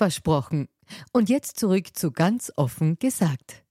[0.00, 0.66] Versprochen.
[1.12, 3.62] Und jetzt zurück zu ganz offen gesagt.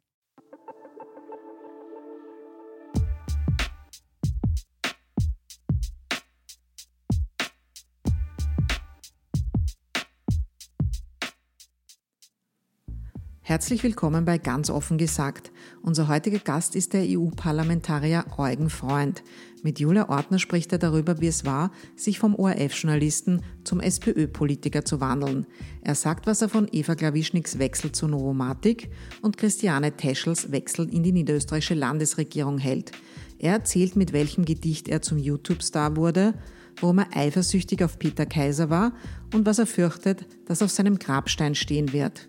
[13.41, 15.51] Herzlich willkommen bei Ganz offen gesagt.
[15.81, 19.23] Unser heutiger Gast ist der EU-Parlamentarier Eugen Freund.
[19.63, 24.99] Mit Julia Ortner spricht er darüber, wie es war, sich vom ORF-Journalisten zum SPÖ-Politiker zu
[24.99, 25.45] wandeln.
[25.81, 28.89] Er sagt, was er von Eva Klawischniks Wechsel zur Novomatic
[29.21, 32.91] und Christiane Teschels Wechsel in die niederösterreichische Landesregierung hält.
[33.37, 36.33] Er erzählt, mit welchem Gedicht er zum YouTube-Star wurde,
[36.81, 38.93] warum er eifersüchtig auf Peter Kaiser war
[39.33, 42.27] und was er fürchtet, dass auf seinem Grabstein stehen wird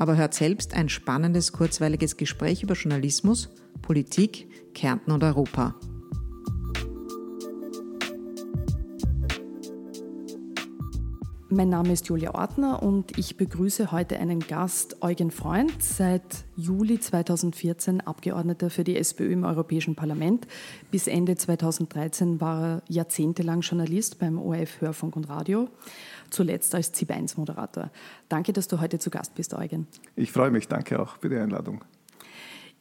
[0.00, 3.50] aber hört selbst ein spannendes, kurzweiliges Gespräch über Journalismus,
[3.82, 5.74] Politik, Kärnten und Europa.
[11.52, 17.00] Mein Name ist Julia Ortner und ich begrüße heute einen Gast, Eugen Freund, seit Juli
[17.00, 20.46] 2014 Abgeordneter für die SPÖ im Europäischen Parlament.
[20.92, 25.68] Bis Ende 2013 war er jahrzehntelang Journalist beim ORF Hörfunk und Radio
[26.30, 27.90] zuletzt als ZIP1-Moderator.
[28.28, 29.86] Danke, dass du heute zu Gast bist, Eugen.
[30.16, 31.84] Ich freue mich, danke auch für die Einladung.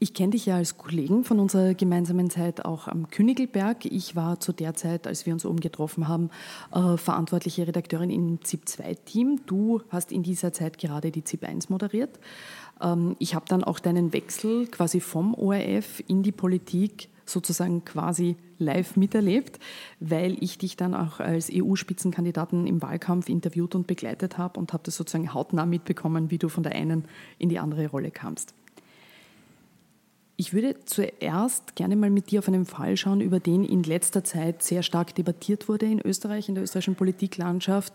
[0.01, 3.83] Ich kenne dich ja als Kollegen von unserer gemeinsamen Zeit auch am Königelberg.
[3.83, 6.29] Ich war zu der Zeit, als wir uns oben getroffen haben,
[6.73, 9.41] äh, verantwortliche Redakteurin im ZIP-2-Team.
[9.45, 12.17] Du hast in dieser Zeit gerade die ZIP-1 moderiert.
[12.81, 18.35] Ähm, ich habe dann auch deinen Wechsel quasi vom ORF in die Politik sozusagen quasi
[18.57, 19.59] live miterlebt,
[19.99, 24.83] weil ich dich dann auch als EU-Spitzenkandidaten im Wahlkampf interviewt und begleitet habe und habe
[24.83, 27.05] das sozusagen hautnah mitbekommen, wie du von der einen
[27.37, 28.53] in die andere Rolle kamst.
[30.39, 34.23] Ich würde zuerst gerne mal mit dir auf einen Fall schauen, über den in letzter
[34.23, 37.91] Zeit sehr stark debattiert wurde in Österreich, in der österreichischen Politiklandschaft.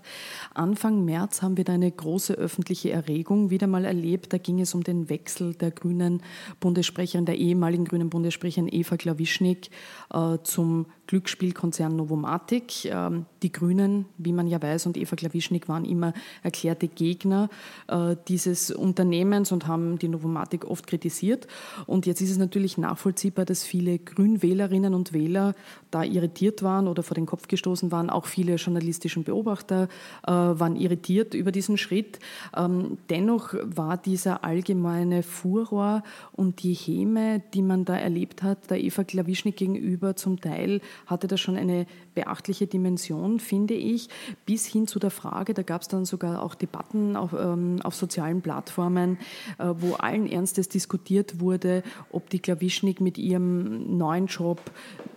[0.53, 4.35] Anfang März haben wir da eine große öffentliche Erregung wieder mal erlebt.
[4.35, 6.23] Da ging es um den Wechsel der grünen
[6.61, 9.71] Bundessprecherin, der ehemaligen grünen Bundessprecherin Eva Klawischnik
[10.13, 12.87] äh, zum Glücksspielkonzern Novomatic.
[12.87, 17.51] Ähm, die Grünen, wie man ja weiß, und Eva Klawischnik waren immer erklärte Gegner
[17.89, 21.47] äh, dieses Unternehmens und haben die Novomatic oft kritisiert.
[21.87, 25.55] Und jetzt ist es natürlich nachvollziehbar, dass viele Grünwählerinnen und Wähler
[25.91, 28.11] da irritiert waren oder vor den Kopf gestoßen waren.
[28.11, 29.89] Auch viele journalistischen Beobachter
[30.27, 32.19] äh, waren irritiert über diesen Schritt.
[32.57, 38.83] Ähm, dennoch war dieser allgemeine Furor und die Häme, die man da erlebt hat, der
[38.83, 44.09] Eva Klawischnik gegenüber zum Teil hatte das schon eine beachtliche Dimension, finde ich,
[44.47, 47.95] bis hin zu der Frage, da gab es dann sogar auch Debatten auf, ähm, auf
[47.95, 49.19] sozialen Plattformen,
[49.59, 54.61] äh, wo allen Ernstes diskutiert wurde, ob die Klawischnik mit ihrem neuen Job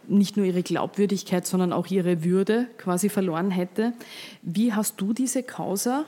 [0.08, 3.94] nicht nur ihre Glaubwürdigkeit, sondern auch ihre Würde quasi verloren hätte.
[4.42, 6.06] Wie hast du diese Causa,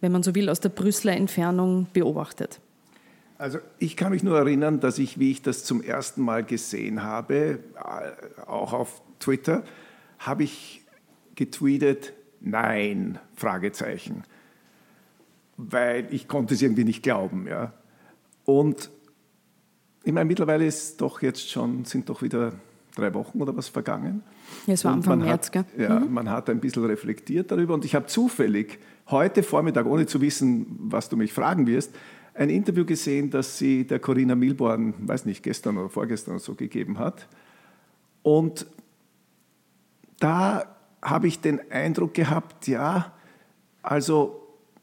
[0.00, 2.60] wenn man so will, aus der Brüsseler Entfernung beobachtet?
[3.42, 7.02] Also ich kann mich nur erinnern, dass ich, wie ich das zum ersten Mal gesehen
[7.02, 9.64] habe, äh, auch auf Twitter,
[10.20, 10.82] habe ich
[11.34, 14.22] getweetet, nein, Fragezeichen.
[15.56, 17.48] Weil ich konnte es irgendwie nicht glauben.
[17.48, 17.72] Ja.
[18.44, 18.90] Und
[20.04, 22.52] ich meine, mittlerweile ist doch jetzt schon, sind doch wieder
[22.94, 24.22] drei Wochen oder was vergangen.
[24.68, 25.64] Ja, es war Anfang März, gell?
[25.76, 26.12] Ja, mhm.
[26.12, 28.78] man hat ein bisschen reflektiert darüber und ich habe zufällig
[29.08, 31.92] heute Vormittag, ohne zu wissen, was du mich fragen wirst,
[32.34, 36.98] ein Interview gesehen, das sie der Corinna Milborn, weiß nicht, gestern oder vorgestern so gegeben
[36.98, 37.28] hat.
[38.22, 38.66] Und
[40.18, 43.12] da habe ich den Eindruck gehabt, ja,
[43.82, 44.42] also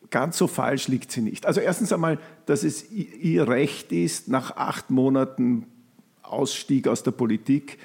[0.10, 1.46] ganz so falsch liegt sie nicht.
[1.46, 5.66] Also erstens einmal, dass es ihr Recht ist, nach acht Monaten
[6.22, 7.80] Ausstieg aus der Politik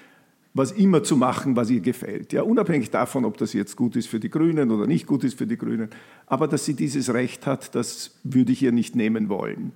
[0.54, 2.32] was immer zu machen, was ihr gefällt.
[2.32, 5.36] Ja, unabhängig davon, ob das jetzt gut ist für die Grünen oder nicht gut ist
[5.36, 5.90] für die Grünen.
[6.26, 9.72] Aber dass sie dieses Recht hat, das würde ich ihr nicht nehmen wollen.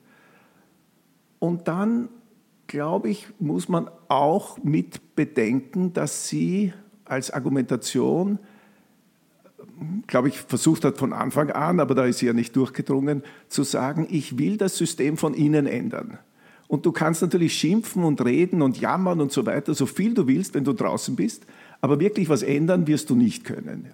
[1.40, 2.08] Und dann
[2.68, 6.72] glaube ich, muss man auch mit bedenken, dass sie
[7.04, 8.38] als Argumentation,
[10.06, 13.64] glaube ich, versucht hat von Anfang an, aber da ist sie ja nicht durchgedrungen, zu
[13.64, 16.18] sagen, ich will das System von innen ändern.
[16.68, 20.26] Und du kannst natürlich schimpfen und reden und jammern und so weiter, so viel du
[20.26, 21.46] willst, wenn du draußen bist,
[21.80, 23.88] aber wirklich was ändern wirst du nicht können.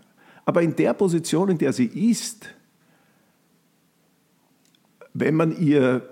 [0.44, 2.50] Aber in der Position, in der sie ist,
[5.14, 6.08] wenn man ihr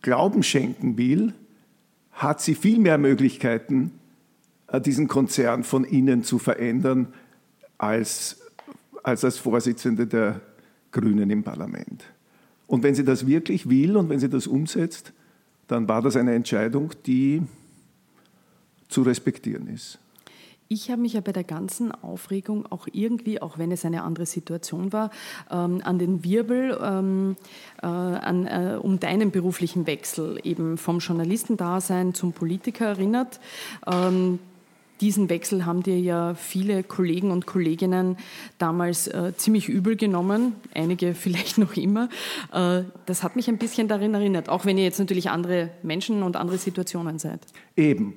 [0.00, 1.34] Glauben schenken will,
[2.12, 3.92] hat sie viel mehr Möglichkeiten,
[4.68, 7.08] äh, diesen Konzern von innen zu verändern,
[7.78, 8.42] als
[9.02, 10.40] als, als Vorsitzende der
[10.90, 12.04] Grünen im Parlament.
[12.66, 15.12] Und wenn sie das wirklich will und wenn sie das umsetzt,
[15.68, 17.42] dann war das eine Entscheidung, die
[18.88, 19.98] zu respektieren ist.
[20.68, 24.24] Ich habe mich ja bei der ganzen Aufregung auch irgendwie, auch wenn es eine andere
[24.24, 25.10] Situation war,
[25.50, 27.36] ähm, an den Wirbel ähm,
[27.82, 33.38] äh, an, äh, um deinen beruflichen Wechsel eben vom Journalistendasein zum Politiker erinnert.
[33.86, 34.38] Ähm,
[35.02, 38.16] diesen Wechsel haben dir ja viele Kollegen und Kolleginnen
[38.56, 42.08] damals äh, ziemlich übel genommen, einige vielleicht noch immer.
[42.52, 46.22] Äh, das hat mich ein bisschen darin erinnert, auch wenn ihr jetzt natürlich andere Menschen
[46.22, 47.40] und andere Situationen seid.
[47.76, 48.14] Eben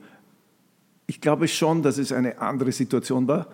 [1.08, 3.48] ich glaube schon, dass es eine andere Situation war.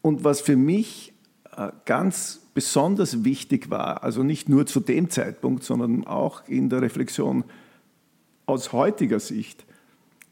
[0.00, 1.12] Und was für mich
[1.56, 6.82] äh, ganz besonders wichtig war, also nicht nur zu dem Zeitpunkt, sondern auch in der
[6.82, 7.44] Reflexion
[8.46, 9.64] aus heutiger Sicht,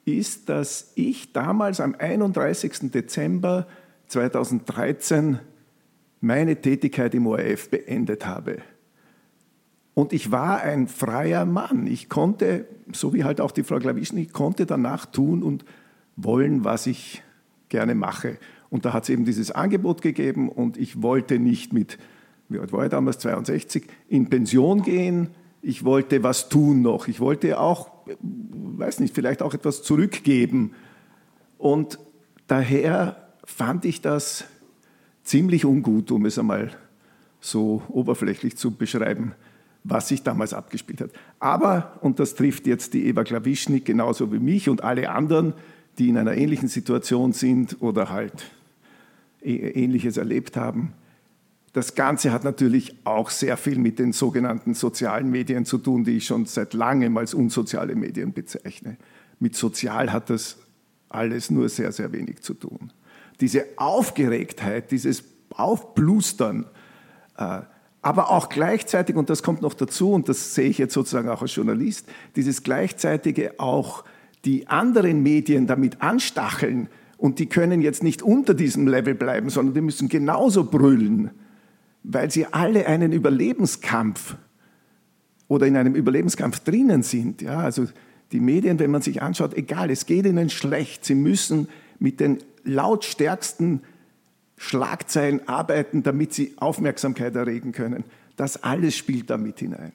[0.06, 2.91] ist, dass ich damals am 31.
[2.91, 3.67] Dezember
[4.06, 5.41] 2013
[6.20, 8.58] meine Tätigkeit im ORF beendet habe.
[9.94, 11.87] Und ich war ein freier Mann.
[11.87, 15.64] Ich konnte, so wie halt auch die Frau Glawischny, ich konnte danach tun und
[16.17, 17.23] wollen, was ich
[17.69, 18.38] gerne mache.
[18.70, 21.99] Und da hat es eben dieses Angebot gegeben und ich wollte nicht mit,
[22.49, 25.31] wie alt war ich damals, 62, in Pension gehen.
[25.62, 27.08] Ich wollte was tun noch.
[27.08, 30.73] Ich wollte auch, weiß nicht, vielleicht auch etwas zurückgeben.
[31.58, 31.99] Und
[32.47, 34.44] daher fand ich das
[35.25, 36.70] ziemlich ungut, um es einmal
[37.41, 39.32] so oberflächlich zu beschreiben,
[39.85, 41.11] was sich damals abgespielt hat.
[41.38, 45.55] Aber, und das trifft jetzt die Eva Klawischnik genauso wie mich und alle anderen,
[45.99, 48.50] die in einer ähnlichen Situation sind oder halt
[49.43, 50.93] Ähnliches erlebt haben.
[51.76, 56.17] Das Ganze hat natürlich auch sehr viel mit den sogenannten sozialen Medien zu tun, die
[56.17, 58.96] ich schon seit langem als unsoziale Medien bezeichne.
[59.40, 60.56] Mit sozial hat das
[61.11, 62.94] alles nur sehr, sehr wenig zu tun.
[63.43, 66.64] Diese Aufgeregtheit, dieses Aufblustern,
[67.37, 67.61] äh,
[68.00, 71.43] aber auch gleichzeitig, und das kommt noch dazu, und das sehe ich jetzt sozusagen auch
[71.43, 74.02] als Journalist, dieses gleichzeitige auch
[74.46, 76.88] die anderen Medien damit anstacheln
[77.19, 81.32] und die können jetzt nicht unter diesem Level bleiben, sondern die müssen genauso brüllen,
[82.08, 84.37] weil sie alle einen Überlebenskampf
[85.49, 87.43] oder in einem Überlebenskampf drinnen sind.
[87.43, 87.87] Ja, also
[88.31, 91.69] die Medien, wenn man sich anschaut, egal, es geht ihnen schlecht, sie müssen
[91.99, 93.82] mit den lautstärksten
[94.56, 98.05] Schlagzeilen arbeiten, damit sie Aufmerksamkeit erregen können.
[98.37, 99.93] Das alles spielt da mit hinein.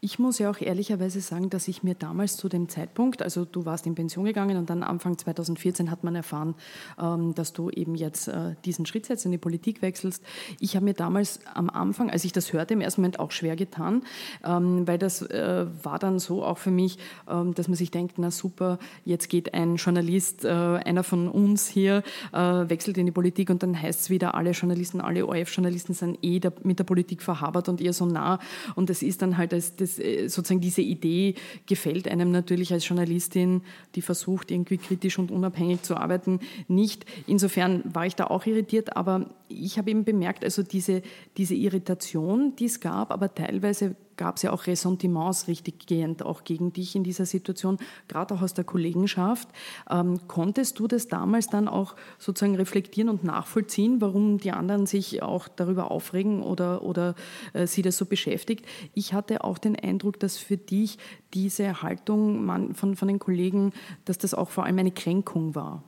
[0.00, 3.64] Ich muss ja auch ehrlicherweise sagen, dass ich mir damals zu dem Zeitpunkt, also du
[3.64, 6.54] warst in Pension gegangen und dann Anfang 2014 hat man erfahren,
[7.00, 10.22] ähm, dass du eben jetzt äh, diesen Schritt setzt, in die Politik wechselst.
[10.58, 13.56] Ich habe mir damals am Anfang, als ich das hörte, im ersten Moment auch schwer
[13.56, 14.02] getan,
[14.44, 18.14] ähm, weil das äh, war dann so auch für mich, ähm, dass man sich denkt,
[18.18, 22.02] na super, jetzt geht ein Journalist, äh, einer von uns hier,
[22.32, 26.40] wechselt in die Politik und dann heißt es wieder, alle Journalisten, alle ORF-Journalisten sind eh
[26.62, 28.38] mit der Politik verhabert und eher so nah
[28.74, 31.34] und das ist dann halt das, das, äh, sozusagen diese Idee
[31.66, 33.62] gefällt einem natürlich als Journalistin,
[33.94, 37.04] die versucht, irgendwie kritisch und unabhängig zu arbeiten, nicht.
[37.26, 41.02] Insofern war ich da auch irritiert, aber ich habe eben bemerkt, also diese,
[41.36, 46.74] diese Irritation, die es gab, aber teilweise gab es ja auch Ressentiments richtiggehend auch gegen
[46.74, 49.48] dich in dieser Situation, gerade auch aus der Kollegenschaft.
[49.88, 55.22] Ähm, konntest du das damals dann auch sozusagen reflektieren und nachvollziehen, warum die anderen sich
[55.22, 57.14] auch darüber aufregen oder, oder
[57.54, 58.66] äh, sie das so beschäftigt?
[58.92, 60.98] Ich hatte auch den Eindruck, dass für dich
[61.32, 63.72] diese Haltung man, von, von den Kollegen,
[64.04, 65.82] dass das auch vor allem eine Kränkung war.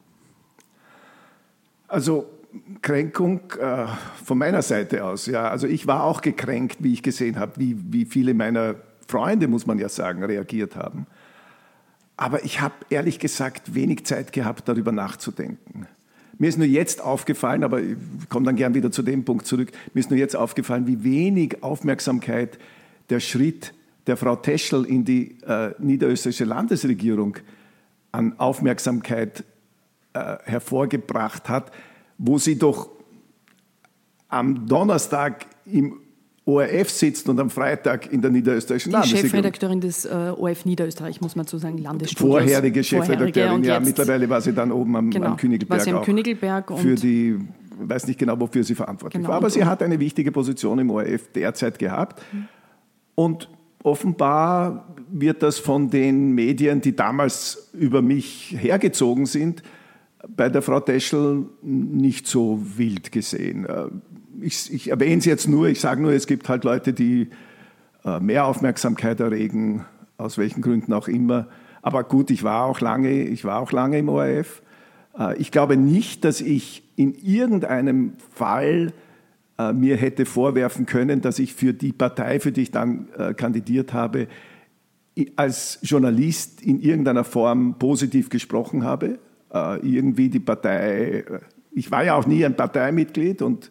[1.87, 2.25] Also
[2.83, 3.87] Kränkung äh,
[4.25, 5.27] von meiner Seite aus.
[5.27, 8.75] Ja, also ich war auch gekränkt, wie ich gesehen habe, wie, wie viele meiner
[9.07, 11.07] Freunde, muss man ja sagen, reagiert haben.
[12.17, 15.87] Aber ich habe ehrlich gesagt wenig Zeit gehabt, darüber nachzudenken.
[16.39, 17.97] Mir ist nur jetzt aufgefallen, aber ich
[18.29, 21.63] komme dann gern wieder zu dem Punkt zurück, mir ist nur jetzt aufgefallen, wie wenig
[21.63, 22.59] Aufmerksamkeit
[23.11, 23.75] der Schritt
[24.07, 27.37] der Frau Teschel in die äh, niederösterreichische Landesregierung
[28.11, 29.45] an Aufmerksamkeit
[30.15, 31.71] äh, hervorgebracht hat,
[32.25, 32.89] wo sie doch
[34.29, 35.95] am Donnerstag im
[36.45, 39.31] ORF sitzt und am Freitag in der niederösterreichischen Die Landesregierung.
[39.31, 42.41] Chefredakteurin des äh, ORF Niederösterreich, muss man zu sagen, Landesstudios.
[42.43, 45.79] Vorherige Chefredakteurin, Vorherige ja, mittlerweile war sie dann oben am, Genau, am Königelberg.
[45.79, 47.39] war sie am Königelberg und- für die,
[47.81, 50.91] weiß nicht genau, wofür sie verantwortlich Genau, war, aber sie hat eine wichtige Position im
[50.91, 52.23] ORF derzeit gehabt.
[53.15, 53.49] Und
[53.83, 59.63] offenbar wird das von den Medien, die damals über mich hergezogen sind,
[60.29, 63.67] bei der Frau Teschel nicht so wild gesehen.
[63.67, 63.87] Äh,
[64.41, 67.29] Ich, ich erwähne es jetzt nur, ich sage nur, es gibt halt Leute, die
[68.05, 69.85] äh, mehr Aufmerksamkeit erregen,
[70.17, 71.49] aus welchen Gründen auch immer.
[71.83, 74.63] Aber gut, ich war auch lange, ich war auch lange im ORF.
[75.19, 78.93] Äh, Ich glaube nicht, dass ich in irgendeinem Fall
[79.75, 84.27] mir hätte vorwerfen können, dass ich für die Partei, für die ich dann kandidiert habe,
[85.37, 89.19] als Journalist in irgendeiner Form positiv gesprochen habe.
[89.53, 91.41] Äh, Irgendwie die Partei, äh,
[91.73, 93.71] ich war ja auch nie ein Parteimitglied und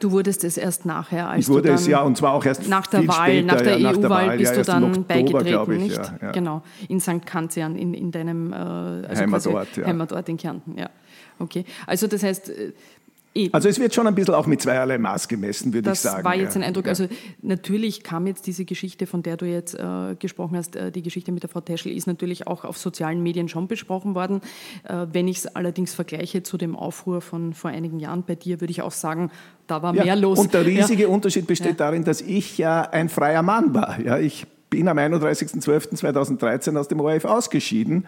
[0.00, 2.88] Du wurdest es erst nachher, als ich wurde es ja und zwar auch erst nach
[2.88, 5.78] der Wahl, später, nach der ja, EU-Wahl Wahl, bist ja, du dann Oktober, beigetreten, ich,
[5.78, 6.12] nicht?
[6.20, 6.32] Ja.
[6.32, 7.24] Genau, in St.
[7.24, 9.68] Kanzian, in, in deinem äh, also Heimatort.
[9.76, 10.90] Heimatort in Kärnten, ja.
[11.38, 12.50] Okay, also das heißt,
[13.34, 16.02] eh, Also es wird schon ein bisschen auch mit zweierlei Maß gemessen, würde ich das
[16.02, 16.24] sagen.
[16.24, 16.86] war jetzt ein Eindruck.
[16.86, 16.90] Ja.
[16.90, 17.08] Also
[17.40, 21.32] natürlich kam jetzt diese Geschichte, von der du jetzt äh, gesprochen hast, äh, die Geschichte
[21.32, 24.40] mit der Frau Teschel, ist natürlich auch auf sozialen Medien schon besprochen worden.
[24.84, 28.60] Äh, wenn ich es allerdings vergleiche zu dem Aufruhr von vor einigen Jahren bei dir,
[28.60, 29.30] würde ich auch sagen,
[29.66, 30.38] da war Ja, mehr los.
[30.38, 31.08] Und der riesige Ja.
[31.08, 34.00] Unterschied besteht darin, dass ich ja ein freier Mann war.
[34.00, 38.06] Ja, ich bin am 31.12.2013 aus dem ORF ausgeschieden.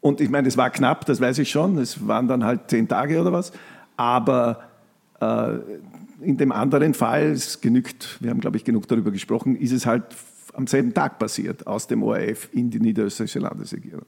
[0.00, 1.78] Und ich meine, es war knapp, das weiß ich schon.
[1.78, 3.52] Es waren dann halt zehn Tage oder was.
[3.96, 4.64] Aber
[5.20, 5.58] äh,
[6.20, 9.86] in dem anderen Fall, es genügt, wir haben, glaube ich, genug darüber gesprochen, ist es
[9.86, 10.04] halt
[10.52, 14.06] am selben Tag passiert, aus dem ORF in die niederösterreichische Landesregierung.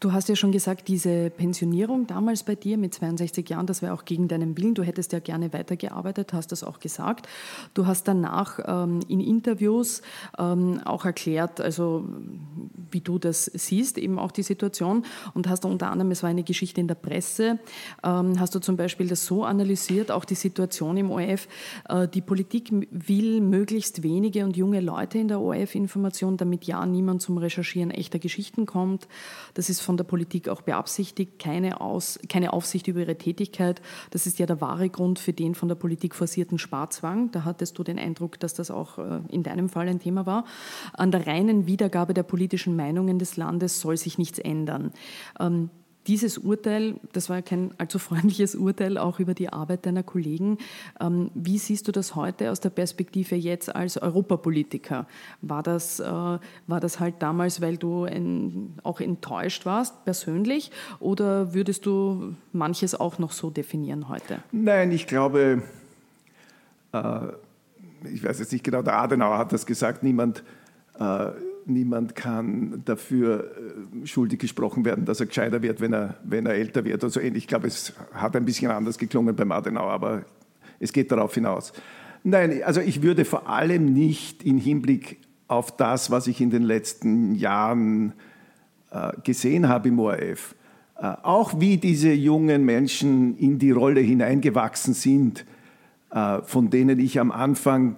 [0.00, 3.92] Du hast ja schon gesagt, diese Pensionierung damals bei dir mit 62 Jahren, das war
[3.92, 4.74] auch gegen deinen Willen.
[4.74, 7.26] Du hättest ja gerne weitergearbeitet, hast das auch gesagt.
[7.74, 10.02] Du hast danach ähm, in Interviews
[10.38, 12.04] ähm, auch erklärt, also
[12.92, 16.44] wie du das siehst, eben auch die Situation und hast unter anderem, es war eine
[16.44, 17.58] Geschichte in der Presse,
[18.04, 21.48] ähm, hast du zum Beispiel das so analysiert, auch die Situation im ORF.
[21.88, 27.20] Äh, die Politik will möglichst wenige und junge Leute in der ORF-Information, damit ja niemand
[27.20, 29.08] zum Recherchieren echter Geschichten kommt.
[29.54, 33.80] Das ist von der Politik auch beabsichtigt, keine, Aus, keine Aufsicht über ihre Tätigkeit.
[34.10, 37.30] Das ist ja der wahre Grund für den von der Politik forcierten Sparzwang.
[37.30, 40.44] Da hattest du den Eindruck, dass das auch äh, in deinem Fall ein Thema war.
[40.92, 44.92] An der reinen Wiedergabe der politischen Meinungen des Landes soll sich nichts ändern.
[45.40, 45.70] Ähm,
[46.08, 50.58] dieses Urteil, das war kein allzu freundliches Urteil, auch über die Arbeit deiner Kollegen.
[51.00, 55.06] Ähm, wie siehst du das heute aus der Perspektive jetzt als Europapolitiker?
[55.42, 58.08] War das, äh, war das halt damals, weil du
[58.82, 64.38] auch enttäuscht warst, persönlich, oder würdest du manches auch noch so definieren heute?
[64.50, 65.62] Nein, ich glaube,
[66.92, 67.20] äh,
[68.12, 70.42] ich weiß jetzt nicht genau, der Adenauer hat das gesagt, niemand,
[70.98, 71.30] äh,
[71.68, 73.52] niemand kann dafür
[74.02, 77.02] äh, schuldig gesprochen werden, dass er gescheiter wird, wenn er, wenn er älter wird.
[77.04, 80.22] Also ähnlich, ich glaube, es hat ein bisschen anders geklungen beim Adenauer, aber
[80.80, 81.72] es geht darauf hinaus.
[82.24, 86.62] Nein, also ich würde vor allem nicht im Hinblick auf das, was ich in den
[86.62, 88.12] letzten Jahren
[88.90, 90.54] äh, gesehen habe im ORF,
[90.96, 95.46] äh, auch wie diese jungen Menschen in die Rolle hineingewachsen sind,
[96.10, 97.96] äh, von denen ich am Anfang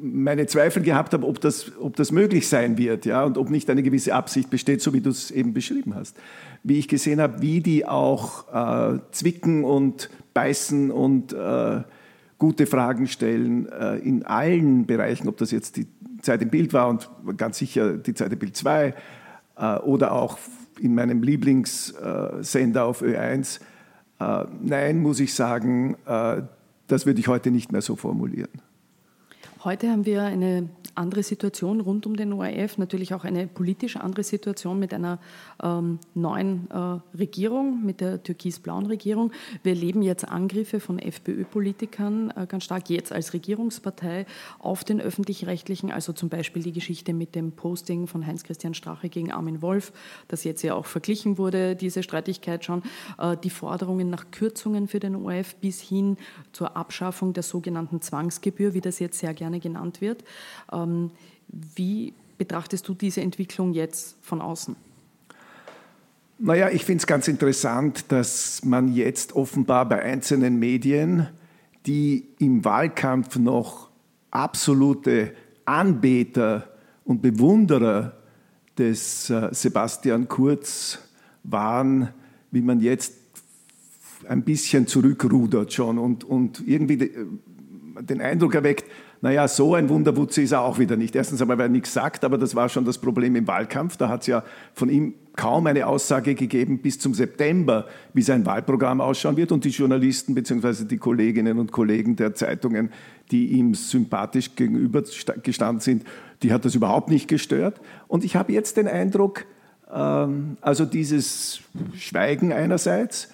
[0.00, 3.68] meine Zweifel gehabt habe, ob das, ob das möglich sein wird ja, und ob nicht
[3.70, 6.16] eine gewisse Absicht besteht, so wie du es eben beschrieben hast.
[6.62, 11.82] Wie ich gesehen habe, wie die auch äh, zwicken und beißen und äh,
[12.38, 15.86] gute Fragen stellen äh, in allen Bereichen, ob das jetzt die
[16.20, 18.94] Zeit im Bild war und ganz sicher die Zeit im Bild 2
[19.56, 20.38] äh, oder auch
[20.80, 23.60] in meinem Lieblingssender auf Ö1.
[24.20, 26.42] Äh, nein, muss ich sagen, äh,
[26.86, 28.50] das würde ich heute nicht mehr so formulieren.
[29.64, 34.22] Heute haben wir eine andere Situation rund um den ORF, natürlich auch eine politisch andere
[34.22, 35.18] Situation mit einer
[35.62, 39.32] ähm, neuen äh, Regierung, mit der türkis-blauen Regierung.
[39.62, 44.26] Wir erleben jetzt Angriffe von FPÖ-Politikern äh, ganz stark jetzt als Regierungspartei
[44.58, 49.32] auf den öffentlich-rechtlichen, also zum Beispiel die Geschichte mit dem Posting von Heinz-Christian Strache gegen
[49.32, 49.92] Armin Wolf,
[50.28, 52.82] das jetzt ja auch verglichen wurde, diese Streitigkeit schon,
[53.18, 56.18] äh, die Forderungen nach Kürzungen für den ORF bis hin
[56.52, 60.24] zur Abschaffung der sogenannten Zwangsgebühr, wie das jetzt sehr gerne genannt wird.
[60.72, 61.10] Ähm,
[61.48, 64.76] wie betrachtest du diese Entwicklung jetzt von außen?
[66.38, 71.28] Naja, ich finde es ganz interessant, dass man jetzt offenbar bei einzelnen Medien,
[71.86, 73.88] die im Wahlkampf noch
[74.30, 75.32] absolute
[75.64, 76.68] Anbeter
[77.04, 78.12] und Bewunderer
[78.76, 80.98] des äh, Sebastian Kurz
[81.42, 82.10] waren,
[82.50, 83.14] wie man jetzt
[84.28, 87.10] ein bisschen zurückrudert schon und, und irgendwie
[88.00, 88.84] den Eindruck erweckt,
[89.26, 91.16] naja, so ein Wunderwutze ist er auch wieder nicht.
[91.16, 93.96] Erstens einmal, weil er nichts sagt, aber das war schon das Problem im Wahlkampf.
[93.96, 98.46] Da hat es ja von ihm kaum eine Aussage gegeben bis zum September, wie sein
[98.46, 99.50] Wahlprogramm ausschauen wird.
[99.50, 100.84] Und die Journalisten bzw.
[100.84, 102.90] die Kolleginnen und Kollegen der Zeitungen,
[103.32, 106.04] die ihm sympathisch gegenübergestanden sind,
[106.44, 107.80] die hat das überhaupt nicht gestört.
[108.06, 109.44] Und ich habe jetzt den Eindruck,
[109.92, 111.62] ähm, also dieses
[111.96, 113.26] Schweigen einerseits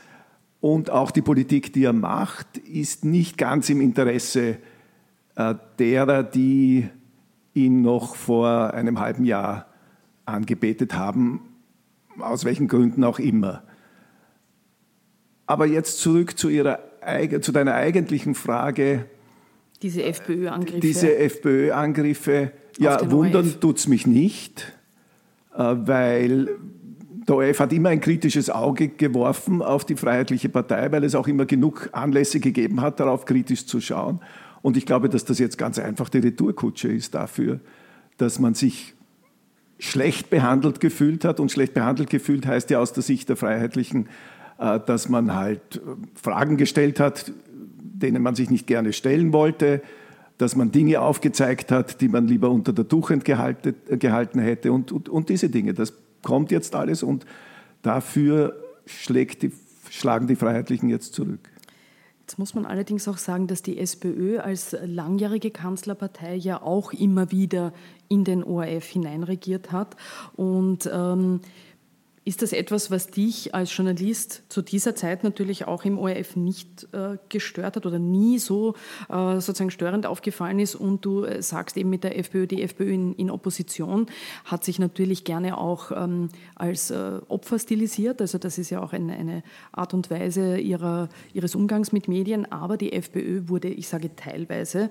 [0.63, 4.57] und auch die Politik, die er macht, ist nicht ganz im Interesse äh,
[5.79, 6.89] derer, die
[7.55, 9.67] ihn noch vor einem halben Jahr
[10.25, 11.41] angebetet haben,
[12.19, 13.63] aus welchen Gründen auch immer.
[15.47, 16.79] Aber jetzt zurück zu, ihrer,
[17.41, 19.07] zu deiner eigentlichen Frage.
[19.83, 20.81] Diese FPÖ-Angriffe.
[20.81, 22.53] Diese FPÖ-Angriffe.
[22.79, 24.73] Ja, wundern tut es mich nicht,
[25.55, 26.49] äh, weil
[27.29, 31.29] der ORF hat immer ein kritisches Auge geworfen auf die Freiheitliche Partei, weil es auch
[31.29, 34.21] immer genug Anlässe gegeben hat, darauf kritisch zu schauen.
[34.63, 37.61] Und ich glaube, dass das jetzt ganz einfach die Retourkutsche ist dafür,
[38.17, 38.95] dass man sich
[39.79, 41.41] schlecht behandelt gefühlt hat.
[41.41, 44.09] Und schlecht behandelt gefühlt heißt ja aus der Sicht der Freiheitlichen,
[44.59, 45.81] äh, dass man halt äh,
[46.15, 47.33] Fragen gestellt hat,
[47.83, 49.83] denen man sich nicht gerne stellen wollte,
[50.39, 55.09] dass man Dinge aufgezeigt hat, die man lieber unter der Tuchend gehalten hätte und, und,
[55.09, 55.75] und diese Dinge.
[55.75, 55.93] Das
[56.23, 57.27] kommt jetzt alles und
[57.83, 58.57] dafür
[59.07, 59.53] die,
[59.91, 61.52] schlagen die Freiheitlichen jetzt zurück.
[62.33, 67.31] Jetzt muss man allerdings auch sagen, dass die SPÖ als langjährige Kanzlerpartei ja auch immer
[67.31, 67.75] wieder
[68.09, 69.97] in den ORF hineinregiert hat.
[70.35, 71.43] Und ähm,
[72.25, 76.87] ist das etwas, was dich als Journalist zu dieser Zeit natürlich auch im ORF nicht
[76.93, 78.75] äh, gestört hat oder nie so
[79.09, 80.77] äh, sozusagen störend aufgefallen ist?
[80.77, 84.07] Und du äh, sagst eben mit der FPÖ, die FPÖ in, in Opposition
[84.45, 88.21] hat sich natürlich gerne auch ähm, als äh, Opfer stilisiert.
[88.21, 92.51] Also das ist ja auch eine, eine Art und Weise ihrer, ihres Umgangs mit Medien.
[92.53, 94.91] Aber die FPÖ wurde, ich sage teilweise,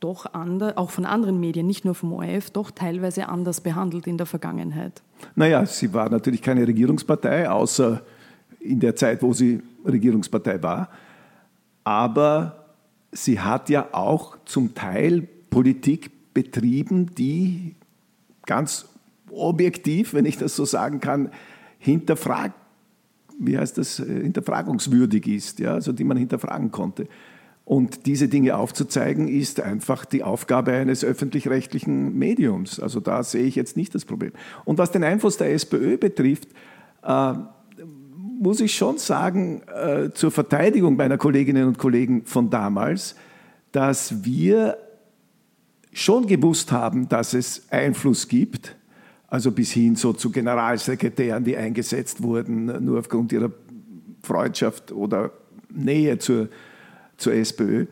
[0.00, 4.18] doch anders, auch von anderen Medien, nicht nur vom ORF, doch teilweise anders behandelt in
[4.18, 5.02] der Vergangenheit.
[5.34, 8.02] Naja, sie war natürlich keine Regierungspartei, außer
[8.60, 10.90] in der Zeit, wo sie Regierungspartei war.
[11.84, 12.66] Aber
[13.12, 17.76] sie hat ja auch zum Teil Politik betrieben, die
[18.44, 18.86] ganz
[19.30, 21.30] objektiv, wenn ich das so sagen kann,
[21.78, 22.54] hinterfragt,
[23.38, 27.06] wie heißt das, äh, hinterfragungswürdig ist, ja, also die man hinterfragen konnte.
[27.66, 32.78] Und diese Dinge aufzuzeigen, ist einfach die Aufgabe eines öffentlich-rechtlichen Mediums.
[32.78, 34.30] Also da sehe ich jetzt nicht das Problem.
[34.64, 36.48] Und was den Einfluss der SPÖ betrifft,
[37.02, 37.32] äh,
[38.38, 43.16] muss ich schon sagen, äh, zur Verteidigung meiner Kolleginnen und Kollegen von damals,
[43.72, 44.78] dass wir
[45.92, 48.76] schon gewusst haben, dass es Einfluss gibt,
[49.26, 53.50] also bis hin so zu Generalsekretären, die eingesetzt wurden, nur aufgrund ihrer
[54.22, 55.32] Freundschaft oder
[55.68, 56.48] Nähe zur
[57.16, 57.86] zur SPÖ.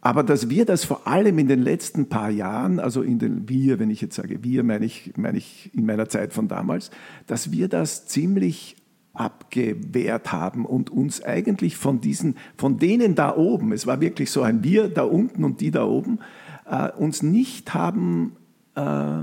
[0.00, 3.78] Aber dass wir das vor allem in den letzten paar Jahren, also in den wir,
[3.78, 6.90] wenn ich jetzt sage wir, meine ich, meine ich in meiner Zeit von damals,
[7.26, 8.76] dass wir das ziemlich
[9.12, 14.42] abgewehrt haben und uns eigentlich von diesen, von denen da oben, es war wirklich so
[14.42, 16.20] ein Wir da unten und die da oben,
[16.64, 18.36] äh, uns nicht haben
[18.76, 19.22] äh,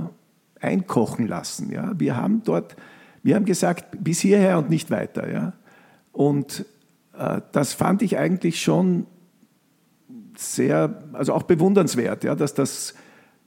[0.59, 1.71] einkochen lassen.
[1.71, 1.93] Ja?
[1.97, 2.75] Wir haben dort,
[3.23, 5.31] wir haben gesagt, bis hierher und nicht weiter.
[5.31, 5.53] Ja?
[6.11, 6.65] Und
[7.17, 9.07] äh, das fand ich eigentlich schon
[10.39, 12.93] sehr, also auch bewundernswert, ja, dass das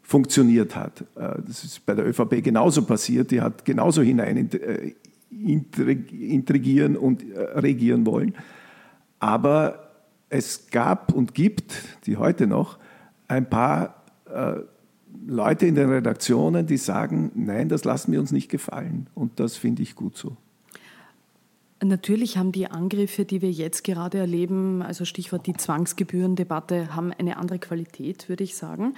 [0.03, 1.03] funktioniert hat.
[1.15, 3.31] Äh, das ist bei der ÖVP genauso passiert.
[3.31, 4.93] Die hat genauso hinein äh,
[5.31, 8.35] intrigieren und äh, regieren wollen.
[9.21, 9.91] Aber
[10.29, 11.75] es gab und gibt,
[12.07, 12.79] die heute noch,
[13.29, 13.97] ein paar
[15.27, 19.09] Leute in den Redaktionen, die sagen, nein, das lassen wir uns nicht gefallen.
[19.15, 20.37] Und das finde ich gut so.
[21.83, 27.39] Natürlich haben die Angriffe, die wir jetzt gerade erleben, also Stichwort die Zwangsgebührendebatte, haben eine
[27.39, 28.95] andere Qualität, würde ich sagen.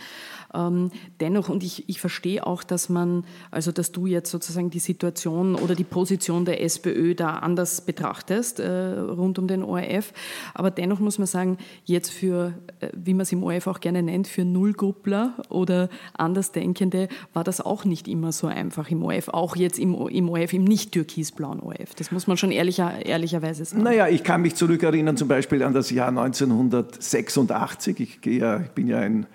[0.53, 0.91] Ähm,
[1.21, 5.55] dennoch, und ich, ich verstehe auch, dass man, also dass du jetzt sozusagen die Situation
[5.55, 10.13] oder die Position der SPÖ da anders betrachtest äh, rund um den ORF.
[10.53, 14.03] Aber dennoch muss man sagen, jetzt für, äh, wie man es im ORF auch gerne
[14.03, 19.55] nennt, für Nullgruppler oder Andersdenkende war das auch nicht immer so einfach im ORF, auch
[19.55, 21.95] jetzt im, im ORF, im nicht türkisblauen ORF.
[21.95, 23.83] Das muss man schon ehrlich ehrlicher, ehrlicherweise sagen.
[23.83, 28.01] Naja, ich kann mich zurückerinnern zum Beispiel an das Jahr 1986.
[28.01, 29.27] Ich, ja, ich bin ja ein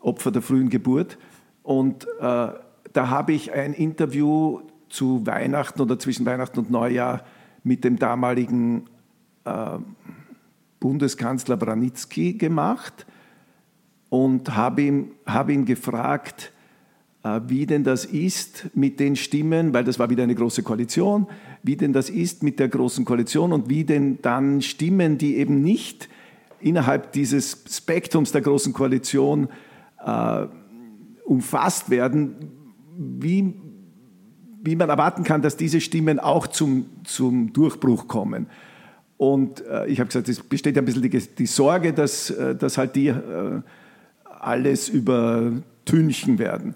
[0.00, 1.18] Opfer der frühen Geburt.
[1.62, 7.24] Und äh, da habe ich ein Interview zu Weihnachten oder zwischen Weihnachten und Neujahr
[7.64, 8.88] mit dem damaligen
[9.44, 9.78] äh,
[10.80, 13.06] Bundeskanzler Branitzky gemacht
[14.10, 16.52] und habe ihn, hab ihn gefragt,
[17.22, 21.28] äh, wie denn das ist mit den Stimmen, weil das war wieder eine große Koalition,
[21.62, 25.62] wie denn das ist mit der großen Koalition und wie denn dann Stimmen, die eben
[25.62, 26.08] nicht
[26.60, 29.48] innerhalb dieses Spektrums der Großen Koalition
[30.04, 30.46] äh,
[31.24, 32.34] umfasst werden,
[32.96, 33.54] wie,
[34.62, 38.46] wie man erwarten kann, dass diese Stimmen auch zum, zum Durchbruch kommen.
[39.16, 42.78] Und äh, ich habe gesagt, es besteht ein bisschen die, die Sorge, dass, äh, dass
[42.78, 43.60] halt die äh,
[44.24, 46.74] alles übertünchen werden.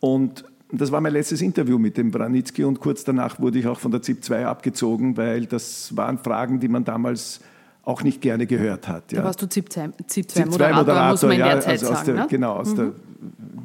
[0.00, 3.78] Und das war mein letztes Interview mit dem Branitzky und kurz danach wurde ich auch
[3.78, 7.40] von der ZIP 2 abgezogen, weil das waren Fragen, die man damals
[7.82, 9.12] auch nicht gerne gehört hat.
[9.12, 9.20] Ja.
[9.20, 11.86] Da warst du ZIP 2, ZIP 2 Moderator, Moderator, muss man in der Zeit also
[11.86, 12.06] sagen.
[12.06, 12.26] Der, ne?
[12.28, 12.76] Genau, aus mhm.
[12.76, 12.92] der,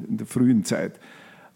[0.09, 0.99] in der frühen Zeit.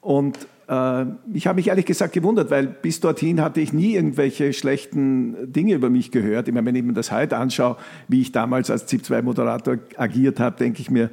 [0.01, 4.51] Und äh, ich habe mich ehrlich gesagt gewundert, weil bis dorthin hatte ich nie irgendwelche
[4.51, 6.47] schlechten Dinge über mich gehört.
[6.47, 7.77] Ich meine, wenn ich mir das heute anschaue,
[8.07, 11.11] wie ich damals als ZIP-2-Moderator agiert habe, denke ich mir,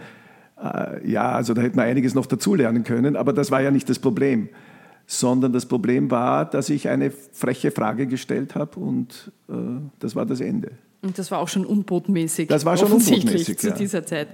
[0.63, 3.89] äh, ja, also da hätte man einiges noch dazulernen können, aber das war ja nicht
[3.89, 4.49] das Problem.
[5.05, 9.53] Sondern das Problem war, dass ich eine freche Frage gestellt habe und äh,
[9.99, 10.71] das war das Ende.
[11.03, 12.49] Und das war auch schon unbotmäßig.
[12.49, 13.75] Das war schon unbotmäßig zu ja.
[13.75, 14.29] dieser Zeit.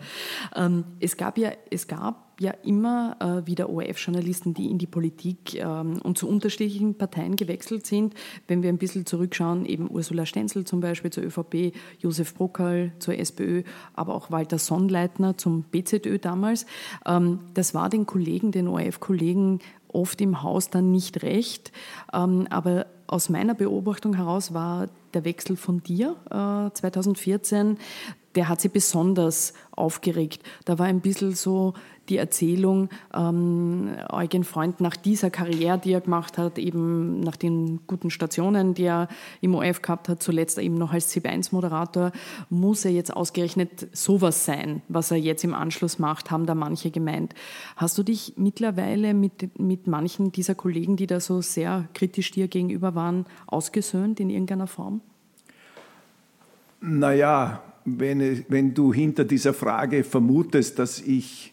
[0.54, 5.56] Ähm, es gab ja, es gab ja immer äh, wieder ORF-Journalisten, die in die Politik
[5.56, 8.14] ähm, und zu unterschiedlichen Parteien gewechselt sind.
[8.46, 13.18] Wenn wir ein bisschen zurückschauen, eben Ursula Stenzel zum Beispiel zur ÖVP, Josef Brockerl zur
[13.18, 13.62] SPÖ,
[13.94, 16.66] aber auch Walter Sonnleitner zum BZÖ damals.
[17.06, 21.72] Ähm, das war den Kollegen, den ORF-Kollegen oft im Haus dann nicht recht.
[22.12, 27.78] Ähm, aber aus meiner Beobachtung heraus war der Wechsel von dir äh, 2014,
[28.34, 30.42] der hat sie besonders aufgeregt.
[30.64, 31.74] Da war ein bisschen so
[32.08, 37.80] die Erzählung, ähm, Eugen Freund nach dieser Karriere, die er gemacht hat, eben nach den
[37.86, 39.08] guten Stationen, die er
[39.40, 42.12] im OF gehabt hat, zuletzt eben noch als C1-Moderator,
[42.50, 46.90] muss er jetzt ausgerechnet sowas sein, was er jetzt im Anschluss macht, haben da manche
[46.90, 47.34] gemeint.
[47.76, 52.48] Hast du dich mittlerweile mit, mit manchen dieser Kollegen, die da so sehr kritisch dir
[52.48, 55.00] gegenüber waren, ausgesöhnt in irgendeiner Form?
[56.80, 61.52] Naja, wenn, wenn du hinter dieser Frage vermutest, dass ich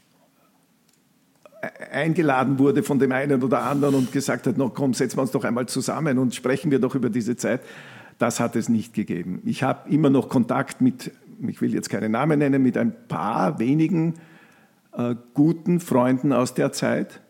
[1.91, 5.32] eingeladen wurde von dem einen oder anderen und gesagt hat, no, komm, setzen wir uns
[5.32, 7.62] doch einmal zusammen und sprechen wir doch über diese Zeit.
[8.17, 9.41] Das hat es nicht gegeben.
[9.45, 11.12] Ich habe immer noch Kontakt mit,
[11.47, 14.15] ich will jetzt keine Namen nennen, mit ein paar wenigen
[14.97, 17.21] äh, guten Freunden aus der Zeit.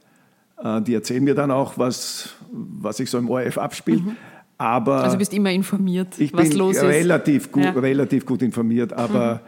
[0.58, 4.06] Äh, die erzählen mir dann auch, was, was sich so im ORF abspielt.
[4.06, 4.16] Mhm.
[4.58, 6.84] Aber also bist immer informiert, was los ist.
[6.84, 7.72] Relativ gut, ja.
[7.72, 9.40] relativ gut informiert, aber mhm.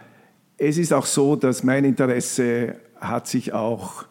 [0.58, 4.06] es ist auch so, dass mein Interesse hat sich auch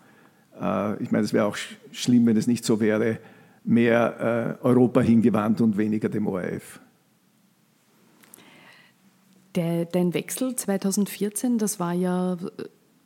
[0.61, 1.57] äh, ich meine, es wäre auch
[1.93, 3.19] schlimm, wenn es nicht so wäre,
[3.65, 6.81] mehr äh, Europa hingewandt und weniger dem ORF.
[9.55, 12.37] Der, dein Wechsel 2014, das war ja äh,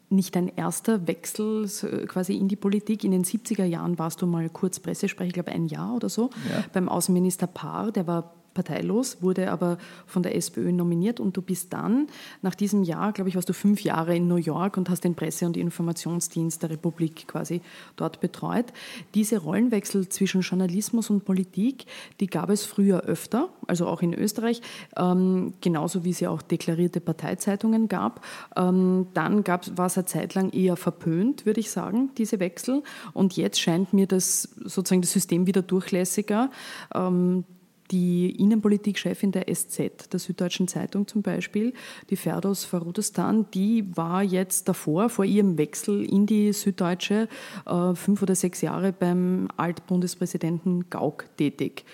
[0.09, 1.69] nicht dein erster Wechsel
[2.09, 3.05] quasi in die Politik.
[3.05, 6.31] In den 70er Jahren warst du mal kurz Pressesprecher, ich glaube ein Jahr oder so,
[6.51, 6.65] ja.
[6.73, 11.73] beim Außenminister Paar, der war parteilos, wurde aber von der SPÖ nominiert und du bist
[11.73, 12.09] dann,
[12.43, 15.15] nach diesem Jahr, glaube ich, warst du fünf Jahre in New York und hast den
[15.15, 17.61] Presse- und Informationsdienst der Republik quasi
[17.97, 18.67] dort betreut.
[19.15, 21.87] Diese Rollenwechsel zwischen Journalismus und Politik,
[22.21, 24.61] die gab es früher öfter, also auch in Österreich,
[24.97, 28.25] ähm, genauso wie es ja auch deklarierte Parteizeitungen gab.
[28.57, 32.83] Ähm, dann war es eine Zeit lang eher verpönt, würde ich sagen, diese Wechsel.
[33.13, 36.51] Und jetzt scheint mir das sozusagen das System wieder durchlässiger.
[36.95, 37.45] Ähm,
[37.91, 41.73] die Innenpolitikchefin der SZ, der Süddeutschen Zeitung zum Beispiel,
[42.11, 47.29] die Ferdos Farudistan, die war jetzt davor, vor ihrem Wechsel in die Süddeutsche,
[47.67, 51.85] äh, fünf oder sechs Jahre beim Altbundespräsidenten Gauck tätig.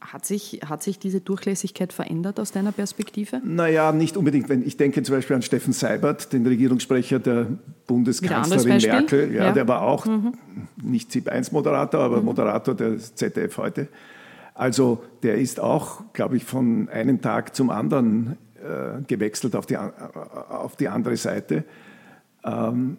[0.00, 3.42] Hat sich, hat sich diese Durchlässigkeit verändert aus deiner Perspektive?
[3.44, 4.48] Naja, nicht unbedingt.
[4.48, 7.48] Wenn ich denke zum Beispiel an Steffen Seibert, den Regierungssprecher der
[7.88, 9.34] Bundeskanzlerin Merkel.
[9.34, 10.34] Ja, ja, Der war auch mhm.
[10.80, 12.26] nicht ZIP-1-Moderator, aber mhm.
[12.26, 13.88] Moderator der ZDF heute.
[14.58, 19.74] Also der ist auch, glaube ich, von einem Tag zum anderen äh, gewechselt auf die,
[19.74, 21.62] äh, auf die andere Seite.
[22.44, 22.96] Ähm,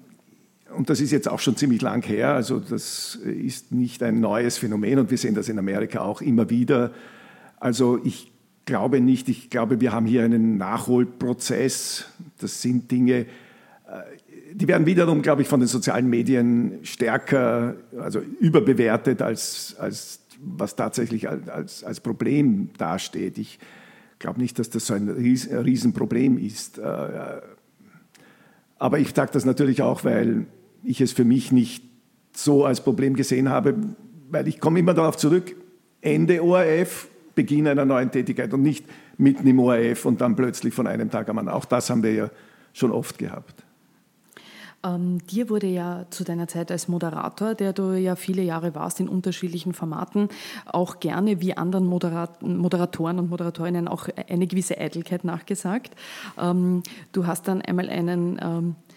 [0.74, 2.34] und das ist jetzt auch schon ziemlich lang her.
[2.34, 6.50] Also das ist nicht ein neues Phänomen und wir sehen das in Amerika auch immer
[6.50, 6.92] wieder.
[7.60, 8.32] Also ich
[8.64, 12.06] glaube nicht, ich glaube, wir haben hier einen Nachholprozess.
[12.38, 13.26] Das sind Dinge, äh,
[14.54, 20.76] die werden wiederum, glaube ich, von den sozialen Medien stärker, also überbewertet als, als was
[20.76, 23.38] tatsächlich als, als Problem dasteht.
[23.38, 23.60] Ich
[24.20, 26.78] glaube nicht, dass das so ein Riesenproblem ist.
[26.78, 27.42] Äh,
[28.78, 30.46] aber ich sage das natürlich auch, weil
[30.84, 31.84] ich es für mich nicht
[32.34, 33.76] so als Problem gesehen habe,
[34.30, 35.56] weil ich komme immer darauf zurück,
[36.02, 38.86] Ende ORF, Beginn einer neuen Tätigkeit und nicht
[39.18, 41.58] mitten im ORF und dann plötzlich von einem Tag am anderen.
[41.58, 42.30] Auch das haben wir ja
[42.74, 43.59] schon oft gehabt.
[44.84, 49.00] Ähm, dir wurde ja zu deiner Zeit als Moderator, der du ja viele Jahre warst
[49.00, 50.30] in unterschiedlichen Formaten,
[50.66, 55.96] auch gerne wie anderen Moderat Moderatoren und Moderatorinnen auch eine gewisse Eitelkeit nachgesagt.
[56.38, 58.89] Ähm, du hast dann einmal einen ähm, äh,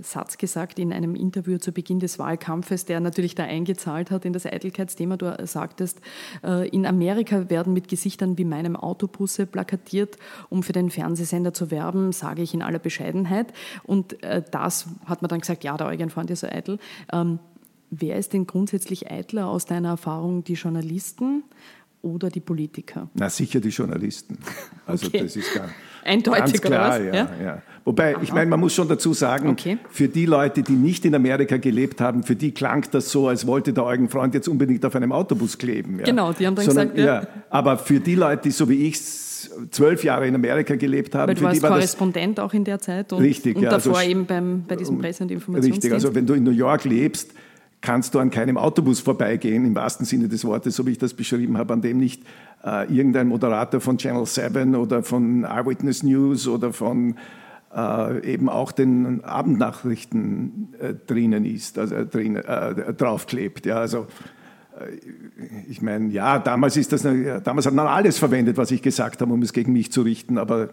[0.00, 4.32] Satz gesagt in einem Interview zu Beginn des Wahlkampfes, der natürlich da eingezahlt hat in
[4.32, 5.16] das Eitelkeitsthema.
[5.16, 6.00] Du sagtest,
[6.42, 10.16] äh, in Amerika werden mit Gesichtern wie meinem Autobusse plakatiert,
[10.48, 13.52] um für den Fernsehsender zu werben, sage ich in aller Bescheidenheit.
[13.84, 16.78] Und äh, das hat man dann gesagt, ja, der Eugen fand ja so eitel.
[17.12, 17.38] Ähm,
[17.90, 21.44] wer ist denn grundsätzlich eitler aus deiner Erfahrung, die Journalisten
[22.02, 23.08] oder die Politiker?
[23.14, 24.38] Na, sicher die Journalisten.
[24.84, 25.20] Also okay.
[25.22, 25.68] das ist gar,
[26.04, 27.00] Eindeutig, ganz klar.
[27.00, 27.40] Ja, was?
[27.40, 27.62] ja.
[27.84, 29.78] Wobei, ich meine, man muss schon dazu sagen, Okay.
[29.90, 33.46] für die Leute, die nicht in Amerika gelebt haben, für die klang das so, als
[33.46, 36.00] wollte der Eugen Freund jetzt unbedingt auf einem Autobus kleben.
[36.00, 36.04] Ja.
[36.04, 37.42] Genau, die haben dann Sondern, gesagt, ja.
[37.48, 39.00] Aber für die Leute, die so wie ich
[39.70, 42.80] zwölf Jahre in Amerika gelebt haben, Weil du warst die war Korrespondent auch in der
[42.80, 45.84] Zeit und, Richtig, und ja, also davor sch- eben beim, bei diesem Presse- und Informationsdienst.
[45.84, 47.30] Richtig, also wenn du in New York lebst,
[47.82, 51.14] kannst du an keinem Autobus vorbeigehen, im wahrsten Sinne des Wortes, so wie ich das
[51.14, 52.22] beschrieben habe, an dem nicht
[52.64, 57.16] äh, irgendein Moderator von Channel 7 oder von Eyewitness News oder von
[57.74, 63.66] äh, eben auch den Abendnachrichten äh, drinnen ist, also äh, drin, äh, draufklebt.
[63.66, 64.06] Ja, also
[64.78, 64.96] äh,
[65.68, 69.32] ich meine, ja, damals ist das, damals hat man alles verwendet, was ich gesagt habe,
[69.32, 70.70] um es gegen mich zu richten, aber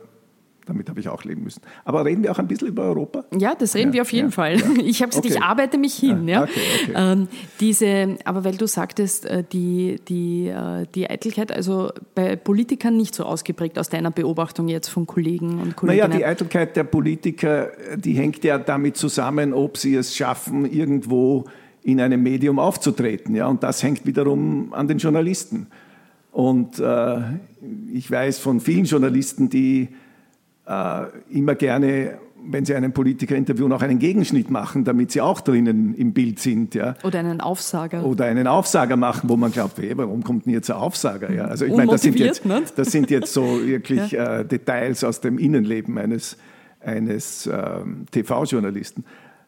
[0.70, 1.62] damit habe ich auch leben müssen.
[1.84, 3.26] Aber reden wir auch ein bisschen über Europa?
[3.38, 4.56] Ja, das reden Ja, wir auf jeden ja, Fall.
[4.58, 4.66] ja.
[4.84, 5.44] Ich gesagt, ich Okay.
[5.44, 6.28] arbeite mich hin.
[6.28, 6.52] Ja, okay,
[6.84, 6.94] okay.
[6.96, 7.28] Ähm,
[7.60, 13.14] diese, aber weil du sagtest, äh, die, die, äh, die Eitelkeit, also bei Politikern nicht
[13.16, 16.18] so ausgeprägt aus deiner Beobachtung jetzt von Kollegen und Naja, Kolleginnen.
[16.18, 21.46] die Eitelkeit der Politiker, die hängt ja damit zusammen, ob sie es schaffen, irgendwo
[21.82, 23.36] in einem Medium aufzutreten.
[23.36, 23.48] Ja?
[23.48, 25.68] Und das hängt wiederum an den Journalisten.
[26.32, 27.18] Und äh,
[27.92, 29.90] ich weiß von vielen Journalisten, die
[31.30, 35.94] immer gerne, wenn sie einen Politiker interviewen, auch einen Gegenschnitt machen, damit sie auch drinnen
[35.96, 36.76] im Bild sind.
[36.76, 36.96] Ja?
[37.04, 38.06] Oder einen Aufsager.
[38.06, 41.32] Oder einen Aufsager machen, wo man glaubt, hey, warum kommt denn jetzt ein Aufsager?
[41.32, 42.64] Ja, also ich meine, das sind jetzt, ne?
[42.76, 46.38] das sind jetzt so wirklich äh, Details aus dem Innenleben eines,
[46.82, 49.06] eines ähm, TV-Journalisten.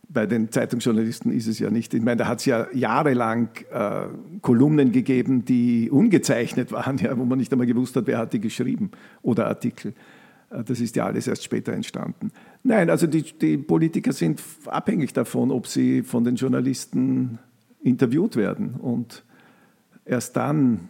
[0.10, 1.94] Bei den Zeitungsjournalisten ist es ja nicht.
[1.94, 4.08] Ich meine, da hat es ja jahrelang äh,
[4.42, 8.42] Kolumnen gegeben, die ungezeichnet waren, ja, wo man nicht einmal gewusst hat, wer hat die
[8.42, 9.94] geschrieben oder Artikel.
[10.52, 12.32] Äh, Das ist ja alles erst später entstanden.
[12.64, 17.40] Nein, also die, die Politiker sind abhängig davon, ob sie von den Journalisten
[17.82, 18.76] interviewt werden.
[18.76, 19.24] Und
[20.06, 20.90] erst dann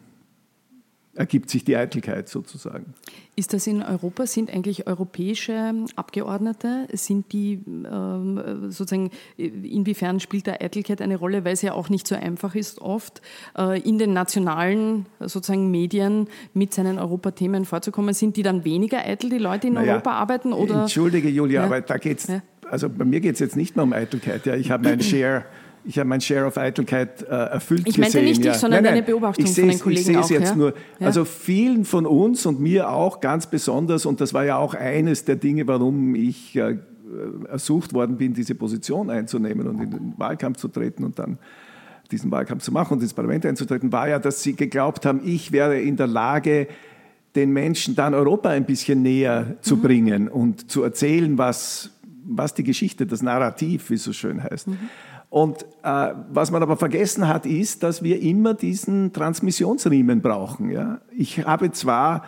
[1.13, 2.93] ergibt sich die Eitelkeit sozusagen.
[3.35, 4.25] Ist das in Europa?
[4.25, 11.53] Sind eigentlich europäische Abgeordnete, sind die ähm, sozusagen, inwiefern spielt da Eitelkeit eine Rolle, weil
[11.53, 13.21] es ja auch nicht so einfach ist, oft
[13.57, 18.13] äh, in den nationalen sozusagen Medien mit seinen Europathemen vorzukommen?
[18.13, 20.53] Sind die dann weniger eitel, die Leute in Naja, Europa arbeiten?
[20.53, 20.81] Oder?
[20.81, 21.65] Entschuldige, Julia, Ja.
[21.65, 22.41] aber da geht's, Ja.
[22.69, 24.45] also bei mir geht es jetzt nicht mehr um Eitelkeit.
[24.45, 24.55] Ja.
[24.55, 25.45] Ich habe mein Share.
[25.83, 28.25] Ich habe mein Share of Eitelkeit äh, erfüllt Ich meinte gesehen.
[28.25, 28.53] nicht dich, ja.
[28.53, 30.55] sondern nein, deine nein, Beobachtung ich von den Kollegen Ich sehe es jetzt ja?
[30.55, 30.73] nur.
[30.99, 31.07] Ja.
[31.07, 35.25] Also vielen von uns und mir auch ganz besonders, und das war ja auch eines
[35.25, 36.77] der Dinge, warum ich äh,
[37.49, 41.37] ersucht worden bin, diese Position einzunehmen und in den Wahlkampf zu treten und dann
[42.11, 45.51] diesen Wahlkampf zu machen und ins Parlament einzutreten, war ja, dass sie geglaubt haben, ich
[45.51, 46.67] wäre in der Lage,
[47.35, 51.91] den Menschen dann Europa ein bisschen näher zu bringen und zu erzählen, was,
[52.25, 54.67] was die Geschichte, das Narrativ, wie es so schön heißt.
[55.31, 60.69] Und äh, was man aber vergessen hat, ist, dass wir immer diesen Transmissionsriemen brauchen.
[60.69, 60.99] Ja?
[61.17, 62.25] Ich habe zwar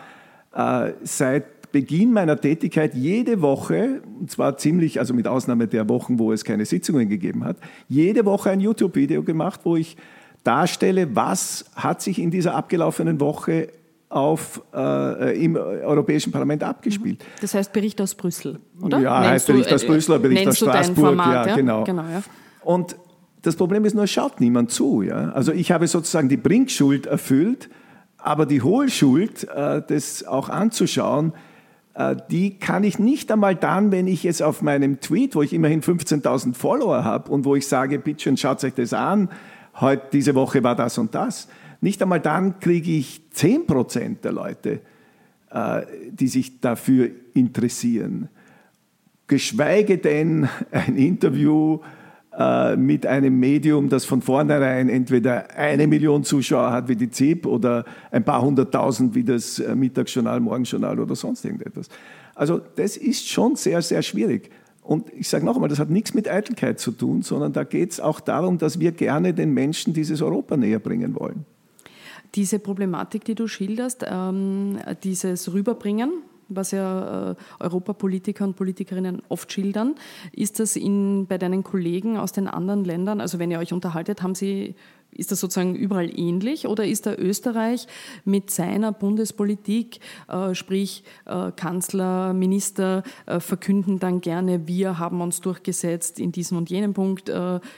[0.54, 6.18] äh, seit Beginn meiner Tätigkeit jede Woche, und zwar ziemlich, also mit Ausnahme der Wochen,
[6.18, 9.98] wo es keine Sitzungen gegeben hat, jede Woche ein YouTube-Video gemacht, wo ich
[10.42, 13.68] darstelle, was hat sich in dieser abgelaufenen Woche
[14.08, 17.22] auf, äh, im Europäischen Parlament abgespielt.
[17.42, 19.00] Das heißt Bericht aus Brüssel, oder?
[19.00, 21.84] Ja, Nennst heißt Bericht du, aus äh, Brüssel, Bericht aus Straßburg, Format, ja, genau.
[21.84, 22.22] genau ja.
[22.64, 22.96] Und
[23.42, 25.02] das Problem ist nur, es schaut niemand zu.
[25.02, 25.30] Ja?
[25.32, 27.68] Also ich habe sozusagen die Bringschuld erfüllt,
[28.16, 31.34] aber die Hohlschuld, äh, das auch anzuschauen,
[31.94, 35.52] äh, die kann ich nicht einmal dann, wenn ich es auf meinem Tweet, wo ich
[35.52, 39.28] immerhin 15.000 Follower habe und wo ich sage, bitte schön, schaut euch das an,
[39.80, 41.48] heute, diese Woche war das und das.
[41.82, 44.80] Nicht einmal dann kriege ich 10% der Leute,
[45.50, 48.30] äh, die sich dafür interessieren
[49.26, 51.80] geschweige denn ein Interview
[52.38, 57.46] äh, mit einem Medium, das von vornherein entweder eine Million Zuschauer hat wie die ZIP
[57.46, 61.88] oder ein paar hunderttausend wie das äh, Mittagsjournal, Morgenjournal oder sonst irgendetwas.
[62.34, 64.50] Also das ist schon sehr, sehr schwierig.
[64.82, 67.92] Und ich sage noch einmal, das hat nichts mit Eitelkeit zu tun, sondern da geht
[67.92, 71.46] es auch darum, dass wir gerne den Menschen dieses Europa näher bringen wollen.
[72.34, 76.10] Diese Problematik, die du schilderst, ähm, dieses Rüberbringen
[76.48, 79.94] was ja äh, Europapolitiker und Politikerinnen oft schildern.
[80.32, 84.22] Ist das in, bei deinen Kollegen aus den anderen Ländern, also wenn ihr euch unterhaltet,
[84.22, 84.74] haben sie
[85.14, 87.86] ist das sozusagen überall ähnlich oder ist da Österreich
[88.24, 95.40] mit seiner Bundespolitik, äh, sprich äh, Kanzler, Minister äh, verkünden dann gerne, wir haben uns
[95.40, 97.30] durchgesetzt in diesem und jenem Punkt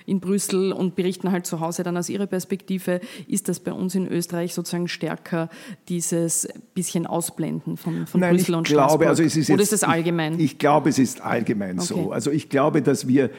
[0.06, 3.00] in Brüssel und berichten halt zu Hause dann aus ihrer Perspektive.
[3.26, 5.48] Ist das bei uns in Österreich sozusagen stärker
[5.88, 9.08] dieses bisschen Ausblenden von, von Nein, Brüssel und glaube, Straßburg?
[9.08, 10.34] also es ist oder jetzt, ist das allgemein?
[10.34, 11.86] Ich, ich glaube, es ist allgemein Okay.
[11.86, 12.12] so.
[12.12, 13.30] Also ich glaube, dass wir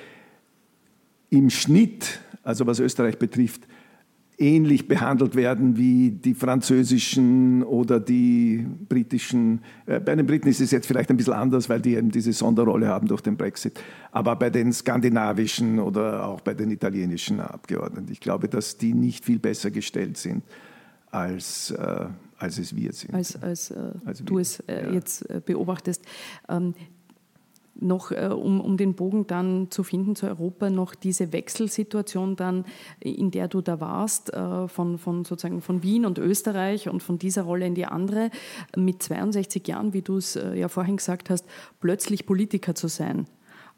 [1.30, 3.62] im Schnitt, also was Österreich betrifft,
[4.38, 9.62] ähnlich behandelt werden wie die französischen oder die britischen.
[9.88, 12.34] Äh, Bei den Briten ist es jetzt vielleicht ein bisschen anders, weil die eben diese
[12.34, 13.80] Sonderrolle haben durch den Brexit.
[14.12, 19.26] Aber bei den skandinavischen oder auch bei den italienischen Abgeordneten, ich glaube, dass die nicht
[19.26, 20.44] viel besser gestellt sind,
[21.10, 22.06] als, äh,
[22.38, 23.16] als es wir sind.
[23.16, 24.92] als, als, äh, Also du es äh, ja.
[24.94, 26.04] jetzt äh, beobachtest.
[26.48, 26.76] Ähm,
[27.80, 32.66] noch, äh, um, um den Bogen dann zu finden zu Europa, noch diese Wechselsituation dann,
[33.00, 37.20] in der du da warst, äh, von, von sozusagen von Wien und Österreich und von
[37.20, 38.32] dieser Rolle in die andere,
[38.76, 41.46] mit 62 Jahren, wie du es äh, ja vorhin gesagt hast,
[41.80, 43.28] plötzlich Politiker zu sein.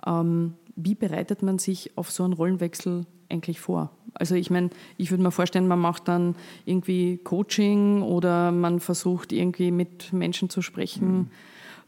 [0.06, 3.92] Ähm, wie bereitet man sich auf so einen Rollenwechsel eigentlich vor?
[4.14, 6.36] Also ich meine, ich würde mir vorstellen, man macht dann
[6.66, 11.30] irgendwie Coaching oder man versucht irgendwie mit Menschen zu sprechen,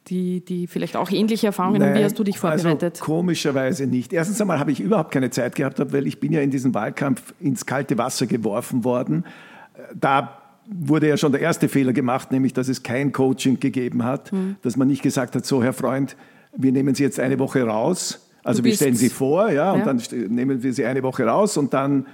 [0.08, 1.94] die, die vielleicht auch ähnliche Erfahrungen haben.
[1.96, 2.94] Wie hast du dich vorbereitet?
[2.96, 4.14] Also komischerweise nicht.
[4.14, 7.34] Erstens einmal habe ich überhaupt keine Zeit gehabt, weil ich bin ja in diesen Wahlkampf
[7.40, 9.26] ins kalte Wasser geworfen worden.
[9.96, 10.38] Da
[10.68, 14.56] wurde ja schon der erste Fehler gemacht, nämlich dass es kein Coaching gegeben hat, Hm.
[14.62, 16.16] dass man nicht gesagt hat, so Herr Freund,
[16.56, 18.28] wir nehmen Sie jetzt eine Woche raus.
[18.44, 19.86] Also wir stellen Sie vor, ja, und Ja.
[19.86, 22.08] dann st- nehmen wir Sie eine Woche raus und dann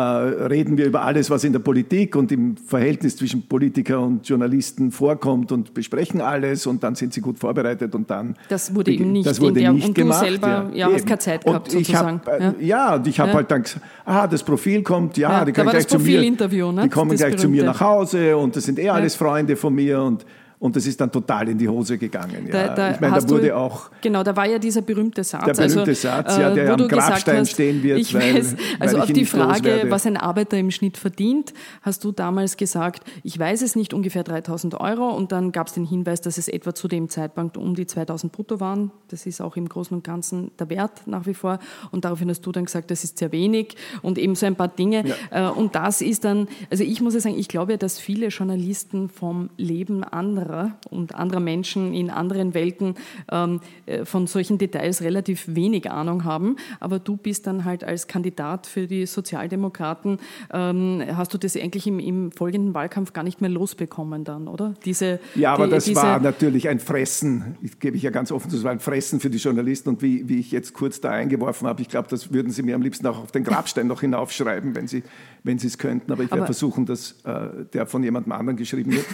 [0.00, 4.90] reden wir über alles, was in der Politik und im Verhältnis zwischen Politiker und Journalisten
[4.90, 8.34] vorkommt und besprechen alles und dann sind sie gut vorbereitet und dann.
[8.48, 11.04] Das wurde eben nicht das wurde der- nicht und du gemacht, selber, ja, hast eben.
[11.06, 12.28] keine Zeit gehabt, und sozusagen, Hab,
[12.60, 12.94] äh, ja.
[12.96, 13.36] und ich habe Ja.
[13.36, 15.98] halt dann gesagt, ah, das Profil kommt, ja, Ja, die da können war gleich zu
[15.98, 16.20] mir.
[16.20, 16.82] Ne?
[16.82, 17.66] Die kommen Das gleich zu mir berühmte.
[17.66, 20.24] nach Hause und das sind eh alles Freunde von mir und
[20.64, 22.46] und das ist dann total in die Hose gegangen.
[22.46, 22.68] Ja.
[22.68, 25.44] Da, da ich meine, da wurde du, auch Genau, da war ja dieser berühmte Satz.
[25.44, 28.80] Der berühmte also, Satz, ja, der am Grabstein hast, stehen wird, Ich weil- weiß, weil
[28.80, 33.04] also ich auf die Frage, was ein Arbeiter im Schnitt verdient, hast du damals gesagt,
[33.22, 35.10] ich weiß es nicht, ungefähr 3000 Euro.
[35.10, 38.32] Und dann gab es den Hinweis, dass es etwa zu dem Zeitpunkt um die 2000
[38.32, 38.90] brutto waren.
[39.08, 41.58] Das ist auch im Großen und Ganzen der Wert nach wie vor.
[41.90, 44.68] Und daraufhin hast du dann gesagt, das ist sehr wenig und eben so ein paar
[44.68, 45.04] Dinge.
[45.30, 48.28] Äh, Und das ist dann, also ich muss ja sagen, ich glaube ja, dass viele
[48.28, 50.53] Journalisten vom Leben anderer
[50.90, 52.94] und anderer Menschen in anderen Welten
[53.30, 56.56] ähm, äh, von solchen Details relativ wenig Ahnung haben.
[56.80, 60.18] Aber du bist dann halt als Kandidat für die Sozialdemokraten,
[60.52, 64.74] ähm, hast du das eigentlich im, im folgenden Wahlkampf gar nicht mehr losbekommen dann, oder?
[64.84, 68.30] Diese, Ja, aber die- das diese, war natürlich ein Fressen, ich gebe ich ja ganz
[68.32, 71.00] offen zu, das war ein Fressen für die Journalisten und wie, wie ich jetzt kurz
[71.00, 73.86] da eingeworfen habe, ich glaube, das würden Sie mir am liebsten auch auf den Grabstein
[73.86, 75.02] noch hinaufschreiben, wenn Sie
[75.46, 78.56] wenn Sie es könnten, aber ich werde Aber- versuchen, dass äh, der von jemandem anderen
[78.56, 79.04] geschrieben wird.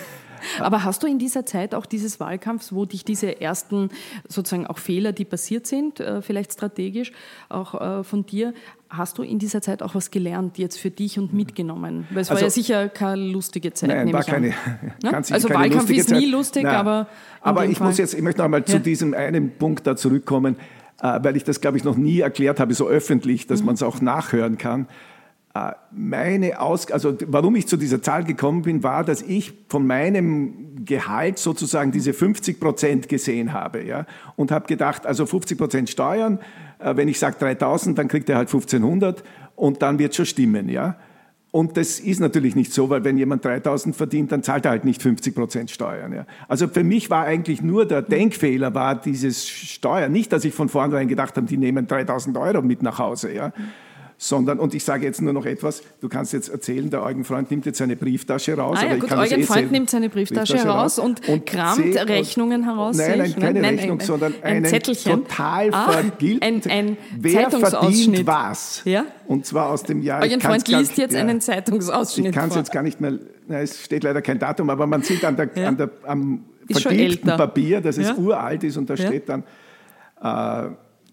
[0.59, 3.91] Aber hast du in dieser Zeit auch dieses Wahlkampfs, wo dich diese ersten
[4.29, 7.13] sozusagen auch Fehler, die passiert sind, äh, vielleicht strategisch,
[7.49, 8.53] auch äh, von dir,
[8.89, 12.07] hast du in dieser Zeit auch was gelernt, jetzt für dich und mitgenommen?
[12.11, 13.89] Weil es war Also- ja sicher keine lustige Zeit.
[13.91, 14.49] Nein, war keine,
[15.03, 15.11] Ne?
[15.11, 16.31] ganz sicher Also keine Wahlkampf ist nie Zeit.
[16.31, 16.75] lustig, Nein.
[16.75, 17.07] aber
[17.41, 18.79] Aber ich Fall- muss jetzt, ich möchte noch einmal zu Ja.
[18.81, 20.57] diesem einen Punkt da zurückkommen,
[21.03, 23.49] äh, weil ich das, glaube ich, noch nie erklärt habe, so öffentlich, Mhm.
[23.49, 24.87] dass man es auch nachhören kann.
[25.55, 29.87] Äh, Meine Aus also warum ich zu dieser Zahl gekommen bin, war, dass ich von
[29.87, 35.91] meinem Gehalt sozusagen diese 50 Prozent gesehen habe, ja, und habe gedacht, also 50 Prozent
[35.91, 36.39] Steuern,
[36.79, 39.25] äh, wenn ich sage 3000, dann kriegt er halt 1500
[39.57, 40.97] und dann wird schon stimmen, ja.
[41.53, 44.85] Und das ist natürlich nicht so, weil wenn jemand 3000 verdient, dann zahlt er halt
[44.85, 46.13] nicht 50 Prozent Steuern.
[46.13, 46.25] Ja.
[46.47, 50.13] Also für mich war eigentlich nur der Denkfehler, war dieses Steuern.
[50.13, 53.33] Nicht, dass ich von vornherein gedacht habe, die nehmen 3000 Euro mit nach Hause.
[53.33, 53.53] Ja.
[54.23, 57.65] Sondern, und ich sage jetzt nur noch etwas, du kannst jetzt erzählen, der Eugenfreund nimmt
[57.65, 58.77] jetzt seine Brieftasche raus.
[58.79, 62.99] Ah ja, gut, Eugen eh Freund nimmt seine Brieftasche heraus und kramt seht- Rechnungen heraus,
[62.99, 65.25] Nein, nein, keine Nein, Rechnung, ein- sondern ein einen Zettelchen.
[65.25, 66.45] total Ah, vergilbt.
[66.45, 68.83] ein- ein Wer verdient was?
[68.85, 69.07] Ja?
[69.27, 70.21] Und zwar aus dem Jahr...
[70.23, 71.21] Eugen Freund liest jetzt ja.
[71.23, 73.15] einen Zeitungsausschnitt Ich kann es jetzt gar nicht mehr,
[73.49, 75.67] na, es steht leider kein Datum, aber man sieht an der, Ja.
[75.69, 77.39] an der, am vergilbten.
[77.39, 79.45] Papier, dass es uralt ist und da steht dann,
[80.23, 80.69] äh,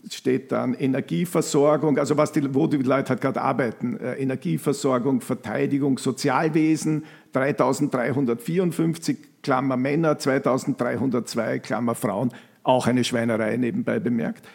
[0.10, 5.98] steht dann Energieversorgung, also was die, wo die Leute halt gerade arbeiten, äh, Energieversorgung, Verteidigung,
[5.98, 12.32] Sozialwesen, 3354, Klammer Männer, 2302, Klammer Frauen,
[12.64, 14.46] auch eine Schweinerei nebenbei bemerkt,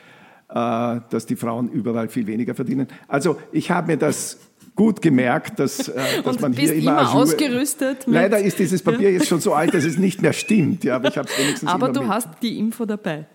[0.48, 2.88] äh, dass die Frauen überall viel weniger verdienen.
[3.08, 4.38] Also ich habe mir das
[4.74, 9.28] gut gemerkt, dass, äh, dass man hier immer, immer ausgerüstet Leider ist dieses Papier jetzt
[9.28, 10.84] schon so alt, dass es nicht mehr stimmt.
[10.84, 12.10] Ja, aber ich habe wenigstens Aber du mit.
[12.10, 13.26] hast die Info dabei.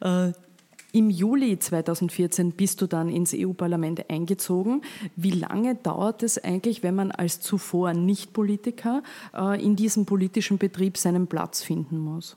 [0.00, 0.32] Äh,
[0.92, 4.82] Im Juli 2014 bist du dann ins EU-Parlament eingezogen.
[5.16, 9.02] Wie lange dauert es eigentlich, wenn man als zuvor Nicht-Politiker
[9.34, 12.36] äh, in diesem politischen Betrieb seinen Platz finden muss?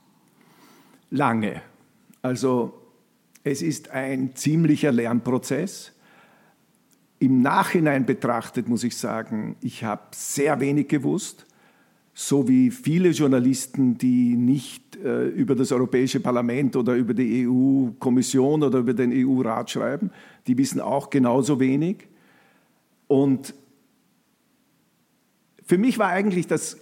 [1.12, 1.62] lange.
[2.24, 2.74] Also
[3.44, 5.92] es ist ein ziemlicher Lernprozess.
[7.20, 11.46] Im Nachhinein betrachtet muss ich sagen, ich habe sehr wenig gewusst,
[12.14, 18.64] so wie viele Journalisten, die nicht äh, über das Europäische Parlament oder über die EU-Kommission
[18.64, 20.12] oder über den EU-Rat schreiben,
[20.48, 22.08] die wissen auch genauso wenig.
[23.08, 23.54] Und
[25.66, 26.78] für mich war eigentlich das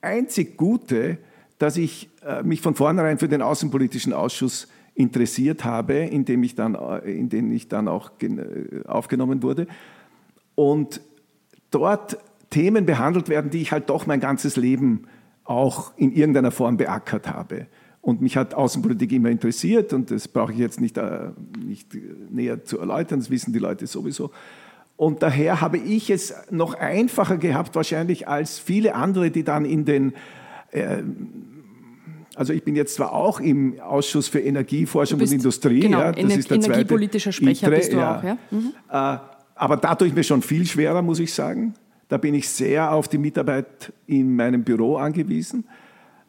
[0.00, 1.18] einzig Gute,
[1.58, 6.54] dass ich äh, mich von vornherein für den Außenpolitischen Ausschuss interessiert habe, in dem ich
[6.54, 9.66] dann, äh, in den ich dann auch gen- aufgenommen wurde.
[10.54, 11.00] Und
[11.70, 12.18] dort
[12.50, 15.06] Themen behandelt werden, die ich halt doch mein ganzes Leben
[15.44, 17.66] auch in irgendeiner Form beackert habe.
[18.00, 21.88] Und mich hat Außenpolitik immer interessiert und das brauche ich jetzt nicht, äh, nicht
[22.30, 24.30] näher zu erläutern, das wissen die Leute sowieso.
[24.96, 29.84] Und daher habe ich es noch einfacher gehabt wahrscheinlich als viele andere, die dann in
[29.84, 30.12] den
[32.34, 36.12] also ich bin jetzt zwar auch im Ausschuss für Energieforschung bist- und Industrie, genau, ja,
[36.12, 36.72] das ener- ist der zweite.
[36.72, 38.38] energiepolitischer Sprecher ITRE, bist du auch, ja?
[38.50, 38.72] Mhm.
[38.90, 39.18] Äh,
[39.56, 41.74] aber da tue ich mir schon viel schwerer, muss ich sagen.
[42.08, 45.64] Da bin ich sehr auf die Mitarbeit in meinem Büro angewiesen.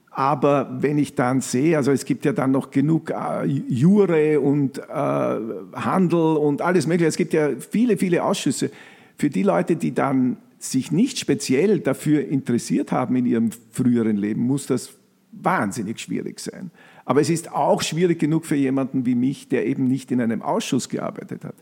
[0.09, 4.77] Aber wenn ich dann sehe, also es gibt ja dann noch genug äh, Jure und
[4.77, 7.09] äh, Handel und alles Mögliche.
[7.09, 8.71] Es gibt ja viele, viele Ausschüsse.
[9.17, 14.41] Für die Leute, die dann sich nicht speziell dafür interessiert haben in ihrem früheren Leben,
[14.43, 14.91] muss das
[15.33, 16.71] wahnsinnig schwierig sein.
[17.03, 20.41] Aber es ist auch schwierig genug für jemanden wie mich, der eben nicht in einem
[20.41, 21.55] Ausschuss gearbeitet hat.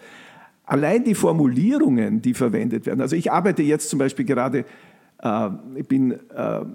[0.65, 3.01] Allein die Formulierungen, die verwendet werden.
[3.01, 4.65] Also ich arbeite jetzt zum Beispiel gerade,
[5.21, 6.65] äh, ich bin äh,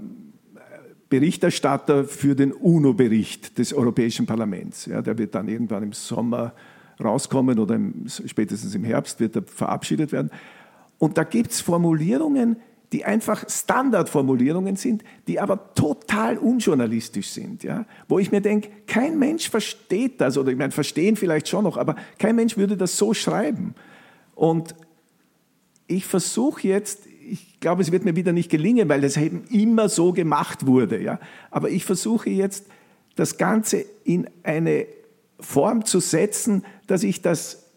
[1.08, 4.86] Berichterstatter für den UNO-Bericht des Europäischen Parlaments.
[4.86, 6.52] Ja, der wird dann irgendwann im Sommer
[7.02, 10.30] rauskommen oder im, spätestens im Herbst wird er verabschiedet werden.
[10.98, 12.56] Und da gibt es Formulierungen,
[12.92, 17.62] die einfach Standardformulierungen sind, die aber total unjournalistisch sind.
[17.62, 17.84] Ja?
[18.08, 21.76] Wo ich mir denke, kein Mensch versteht das, oder ich meine, verstehen vielleicht schon noch,
[21.76, 23.74] aber kein Mensch würde das so schreiben.
[24.34, 24.74] Und
[25.86, 29.88] ich versuche jetzt, ich glaube, es wird mir wieder nicht gelingen, weil das eben immer
[29.88, 31.02] so gemacht wurde.
[31.02, 31.20] Ja?
[31.50, 32.66] Aber ich versuche jetzt,
[33.16, 34.86] das Ganze in eine
[35.40, 37.67] Form zu setzen, dass ich das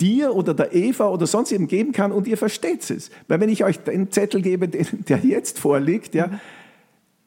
[0.00, 3.10] dir oder der Eva oder sonst eben geben kann und ihr versteht es.
[3.26, 6.40] Weil wenn ich euch den Zettel gebe, den, der jetzt vorliegt, ja,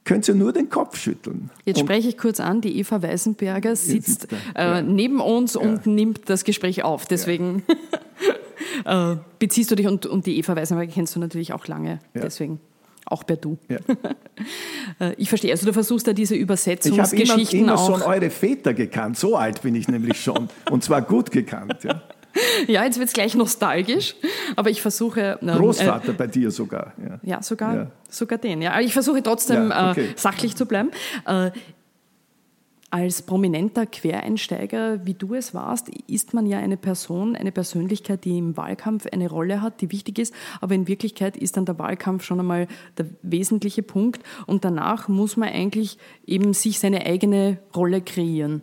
[0.03, 1.49] könnt ihr nur den Kopf schütteln.
[1.65, 5.55] Jetzt Und spreche ich kurz an, die Eva Weißenberger sitzt sitzt da, äh, neben uns
[5.55, 7.05] und nimmt das Gespräch auf.
[7.05, 7.63] Deswegen
[8.85, 11.99] äh, beziehst du dich und, und die Eva Weißenberger kennst du natürlich auch lange.
[12.13, 12.21] Ja.
[12.21, 12.59] Deswegen
[13.05, 13.57] auch per Du.
[13.69, 13.79] Ja.
[14.99, 15.51] Äh, ich verstehe.
[15.51, 17.87] Also du versuchst da diese Ich habe immer, Übersetzungsgeschichten immer auch.
[17.87, 19.17] schon eure Väter gekannt.
[19.17, 20.49] So alt bin ich nämlich schon.
[20.71, 21.83] Und zwar gut gekannt.
[21.83, 22.01] Ja.
[22.67, 24.15] Ja, jetzt wird es gleich nostalgisch,
[24.55, 25.37] aber ich versuche.
[25.41, 26.93] ähm, Großvater bei dir sogar.
[26.97, 27.15] Ja.
[27.15, 27.91] Äh, ja, sogar, Ja.
[28.09, 28.61] sogar den.
[28.61, 28.71] Ja.
[28.71, 30.05] Aber ich versuche trotzdem Ja, okay.
[30.11, 30.91] äh, sachlich zu bleiben.
[31.25, 31.51] Äh,
[32.93, 38.37] als prominenter Quereinsteiger, wie du es warst, ist man ja eine Person, eine Persönlichkeit, die
[38.37, 40.33] im Wahlkampf eine Rolle hat, die wichtig ist.
[40.59, 42.67] Aber in Wirklichkeit ist dann der Wahlkampf schon einmal
[42.97, 44.21] der wesentliche Punkt.
[44.45, 48.61] Und danach muss man eigentlich eben sich seine eigene Rolle kreieren.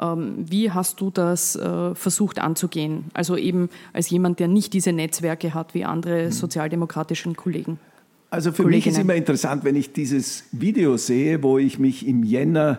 [0.00, 3.04] Ähm, Wie hast du das äh, versucht anzugehen?
[3.12, 7.78] Also eben als jemand, der nicht diese Netzwerke hat wie andere sozialdemokratischen Kollegen.
[8.30, 12.22] Also für mich ist immer interessant, wenn ich dieses Video sehe, wo ich mich im
[12.22, 12.78] Jänner,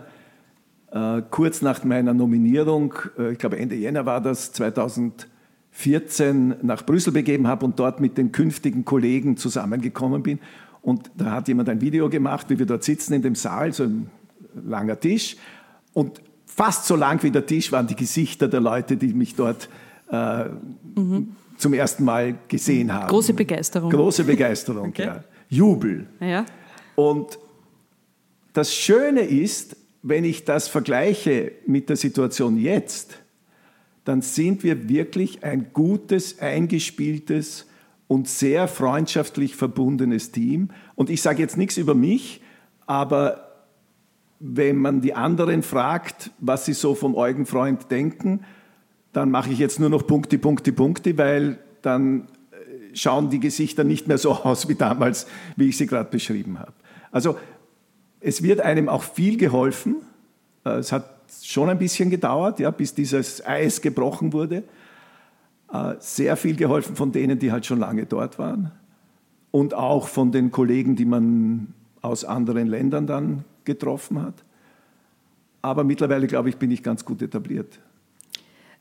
[0.91, 7.11] äh, kurz nach meiner Nominierung, äh, ich glaube Ende Jänner war das, 2014 nach Brüssel
[7.11, 10.39] begeben habe und dort mit den künftigen Kollegen zusammengekommen bin.
[10.81, 13.83] Und da hat jemand ein Video gemacht, wie wir dort sitzen in dem Saal, so
[13.83, 14.09] ein
[14.55, 15.35] langer Tisch.
[15.93, 16.21] Und
[16.55, 19.69] fast so lang wie der Tisch waren die Gesichter der Leute, die mich dort
[20.09, 20.45] äh,
[21.57, 23.09] zum ersten Mal gesehen haben.
[23.09, 23.89] Große Begeisterung.
[23.89, 25.05] Große Begeisterung, Okay.
[25.05, 25.23] ja.
[25.49, 26.07] Jubel.
[26.19, 26.45] Ja.
[26.95, 27.37] Und
[28.53, 33.17] das Schöne ist, wenn ich das vergleiche mit der Situation jetzt,
[34.05, 37.67] dann sind wir wirklich ein gutes, eingespieltes
[38.07, 40.69] und sehr freundschaftlich verbundenes Team.
[40.95, 42.41] Und ich sage jetzt nichts über mich,
[42.87, 43.50] aber
[44.41, 48.43] wenn man die anderen fragt, was sie so vom Eugenfreund denken,
[49.13, 52.21] dann mache ich jetzt nur noch Punkte, Punkte, Punkte, weil dann
[52.51, 56.59] äh, schauen die Gesichter nicht mehr so aus wie damals, wie ich sie gerade beschrieben
[56.59, 56.73] habe.
[57.11, 57.37] Also
[58.19, 59.97] es wird einem auch viel geholfen.
[60.65, 61.05] Äh, Es hat
[61.43, 64.63] schon ein bisschen gedauert, ja, bis dieses Eis gebrochen wurde.
[65.71, 68.71] Äh, sehr viel geholfen von denen, die halt schon lange dort waren
[69.51, 74.43] und auch von den Kollegen, die man aus anderen Ländern dann getroffen hat.
[75.61, 77.79] Aber mittlerweile, glaube ich, bin ich ganz gut etabliert.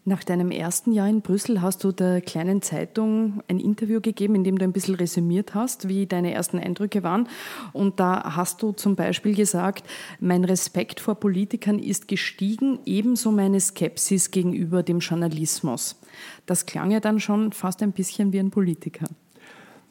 [0.07, 4.45] Nach deinem ersten Jahr in Brüssel hast du der kleinen Zeitung ein Interview gegeben, in
[4.45, 7.29] dem du ein bisschen resümiert hast, wie deine ersten Eindrücke waren.
[7.75, 9.87] Und da hast du zum Beispiel gesagt,
[10.19, 16.01] mein Respekt vor Politikern ist gestiegen, ebenso meine Skepsis gegenüber dem Journalismus.
[16.47, 19.05] Das klang ja dann schon fast ein bisschen wie ein Politiker.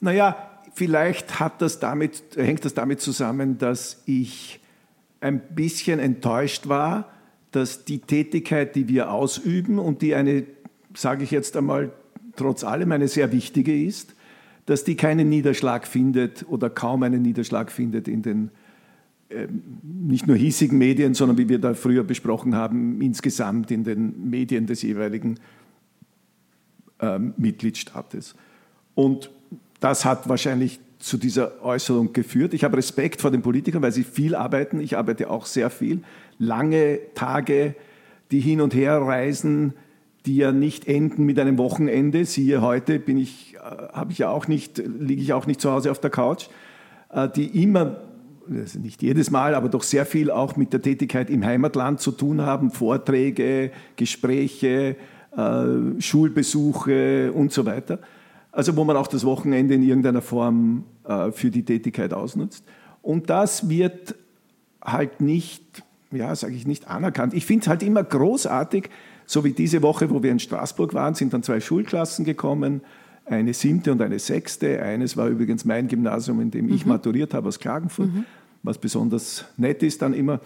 [0.01, 0.35] Naja,
[0.73, 4.58] vielleicht hat das damit, hängt das damit zusammen, dass ich
[5.21, 7.11] ein bisschen enttäuscht war,
[7.51, 10.45] dass die Tätigkeit, die wir ausüben und die eine,
[10.95, 11.91] sage ich jetzt einmal,
[12.35, 14.15] trotz allem eine sehr wichtige ist,
[14.65, 18.51] dass die keinen Niederschlag findet oder kaum einen Niederschlag findet in den
[19.29, 19.47] äh,
[19.83, 24.65] nicht nur hiesigen Medien, sondern wie wir da früher besprochen haben, insgesamt in den Medien
[24.65, 25.39] des jeweiligen
[26.99, 28.35] äh, Mitgliedstaates.
[28.95, 29.31] Und
[29.79, 32.53] das hat wahrscheinlich zu dieser Äußerung geführt.
[32.53, 34.81] Ich habe Respekt vor den Politikern, weil sie viel arbeiten.
[34.81, 36.01] Ich arbeite auch sehr viel.
[36.37, 37.75] Lange Tage,
[38.31, 39.73] die hin und her reisen,
[40.25, 42.25] die ja nicht enden mit einem Wochenende.
[42.25, 43.59] Siehe heute bin ich, äh,
[43.93, 46.47] habe ich ja auch nicht, liege ich auch nicht zu Hause auf der Couch,
[47.11, 48.01] äh, die immer
[48.51, 52.11] also nicht jedes Mal, aber doch sehr viel auch mit der Tätigkeit im Heimatland zu
[52.11, 54.95] tun haben, Vorträge, Gespräche,
[55.37, 57.99] äh, Schulbesuche und so weiter.
[58.51, 62.63] Also wo man auch das Wochenende in irgendeiner Form äh, für die Tätigkeit ausnutzt.
[63.01, 64.15] Und das wird
[64.83, 67.33] halt nicht, ja, sage ich nicht anerkannt.
[67.33, 68.89] Ich finde es halt immer großartig,
[69.25, 72.81] so wie diese Woche, wo wir in Straßburg waren, sind dann zwei Schulklassen gekommen,
[73.25, 74.81] eine siebte und eine sechste.
[74.81, 76.73] Eines war übrigens mein Gymnasium, in dem mhm.
[76.73, 78.25] ich maturiert habe aus Klagenfurt, mhm.
[78.63, 80.39] was besonders nett ist dann immer.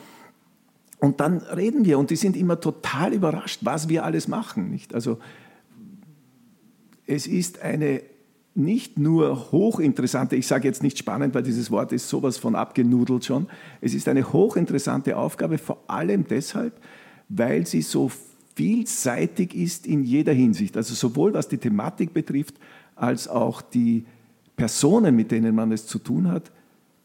[0.99, 4.69] Und dann reden wir und die sind immer total überrascht, was wir alles machen.
[4.69, 4.93] Nicht?
[4.93, 5.19] Also
[7.07, 8.01] es ist eine
[8.55, 13.25] nicht nur hochinteressante, ich sage jetzt nicht spannend, weil dieses Wort ist sowas von abgenudelt
[13.25, 13.47] schon,
[13.81, 16.79] es ist eine hochinteressante Aufgabe, vor allem deshalb,
[17.29, 18.11] weil sie so
[18.55, 22.55] vielseitig ist in jeder Hinsicht, also sowohl was die Thematik betrifft,
[22.95, 24.05] als auch die
[24.55, 26.51] Personen, mit denen man es zu tun hat.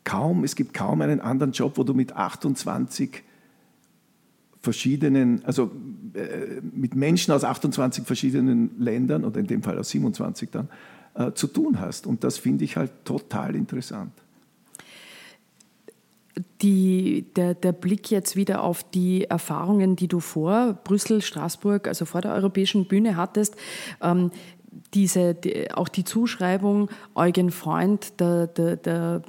[0.05, 3.23] Kaum, es gibt kaum einen anderen Job, wo du mit 28
[4.61, 5.71] verschiedenen, also
[6.15, 10.69] äh, mit Menschen aus 28 verschiedenen Ländern oder in dem Fall aus 27 dann,
[11.15, 12.07] äh, zu tun hast.
[12.07, 14.13] Und das finde ich halt total interessant.
[16.63, 22.05] Die, der, der, Blick jetzt wieder auf die Erfahrungen, die du vor Brüssel, Straßburg, also
[22.05, 23.57] vor der europäischen Bühne hattest.
[24.01, 24.31] Ähm,
[24.95, 29.23] diese, die, auch die Zuschreibung, Eugen Freund, der, der, der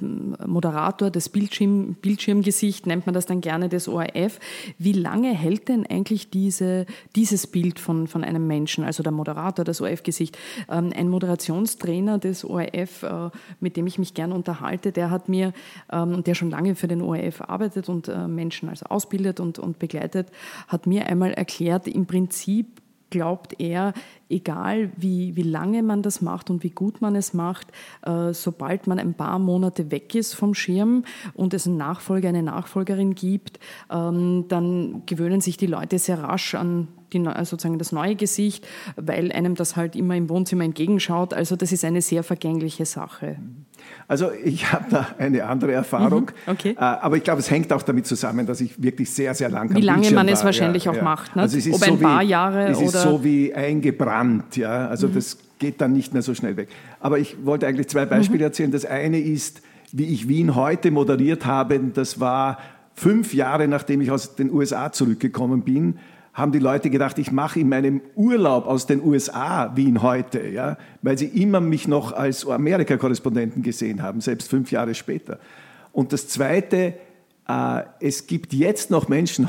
[0.46, 4.38] Moderator, das Bildschirm, Bildschirmgesicht, nennt man das dann gerne, des ORF.
[4.78, 6.86] Wie lange hält denn eigentlich diese,
[7.16, 10.38] dieses Bild von, von einem Menschen, also der Moderator, das ORF-Gesicht?
[10.68, 13.30] Ähm, ein Moderationstrainer des ORF, äh,
[13.60, 15.52] mit dem ich mich gern unterhalte, der hat mir,
[15.92, 19.78] ähm, der schon lange für den ORF arbeitet und äh, Menschen also ausbildet und, und
[19.78, 20.28] begleitet,
[20.68, 22.80] hat mir einmal erklärt, im Prinzip
[23.10, 23.92] glaubt er,
[24.28, 27.68] egal wie, wie lange man das macht und wie gut man es macht,
[28.02, 31.04] äh, sobald man ein paar Monate weg ist vom Schirm
[31.34, 33.58] und es einen Nachfolger, eine Nachfolgerin gibt,
[33.90, 39.32] ähm, dann gewöhnen sich die Leute sehr rasch an die, sozusagen das neue Gesicht, weil
[39.32, 41.34] einem das halt immer im Wohnzimmer entgegenschaut.
[41.34, 43.36] Also das ist eine sehr vergängliche Sache.
[44.08, 46.70] Also ich habe da eine andere Erfahrung, mhm, okay.
[46.76, 49.74] Äh, aber ich glaube, es hängt auch damit zusammen, dass ich wirklich sehr, sehr lang
[49.74, 51.02] Wie lange man es wahrscheinlich ja, auch ja.
[51.02, 51.42] macht, ne?
[51.42, 52.86] also es ist ob so ein paar wie, Jahre es oder...
[52.86, 55.14] ist so wie eingebrannt, ja, also mhm.
[55.14, 56.68] das geht dann nicht mehr so schnell weg.
[56.98, 58.44] Aber ich wollte eigentlich zwei Beispiele mhm.
[58.44, 58.70] erzählen.
[58.72, 62.58] Das eine ist, wie ich Wien heute moderiert habe, das war
[62.94, 65.98] fünf Jahre, nachdem ich aus den USA zurückgekommen bin,
[66.32, 70.76] haben die Leute gedacht, ich mache in meinem Urlaub aus den USA Wien heute, ja,
[71.02, 75.38] weil sie immer mich noch als Amerika-Korrespondenten gesehen haben, selbst fünf Jahre später.
[75.92, 76.94] Und das Zweite,
[78.00, 79.48] es gibt jetzt noch Menschen,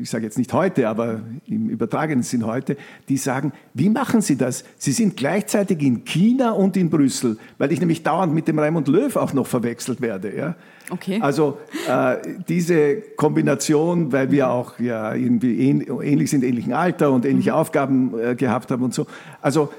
[0.00, 2.76] ich sage jetzt nicht heute, aber im übertragenen Sinn heute,
[3.08, 4.64] die sagen, wie machen Sie das?
[4.78, 8.88] Sie sind gleichzeitig in China und in Brüssel, weil ich nämlich dauernd mit dem Raimund
[8.88, 10.36] Löw auch noch verwechselt werde.
[10.36, 10.56] Ja?
[10.90, 11.20] Okay.
[11.20, 12.16] Also äh,
[12.48, 17.56] diese Kombination, weil wir auch ja irgendwie ähnlich sind, ähnlichen Alter und ähnliche mhm.
[17.56, 19.06] Aufgaben äh, gehabt haben und so.
[19.40, 19.70] Also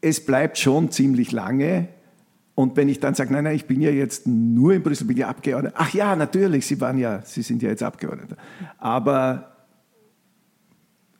[0.00, 1.88] es bleibt schon ziemlich lange
[2.56, 5.18] und wenn ich dann sage, nein, nein, ich bin ja jetzt nur in Brüssel, bin
[5.18, 5.76] ja Abgeordneter.
[5.78, 8.36] Ach ja, natürlich, Sie waren ja, Sie sind ja jetzt Abgeordneter.
[8.78, 9.52] Aber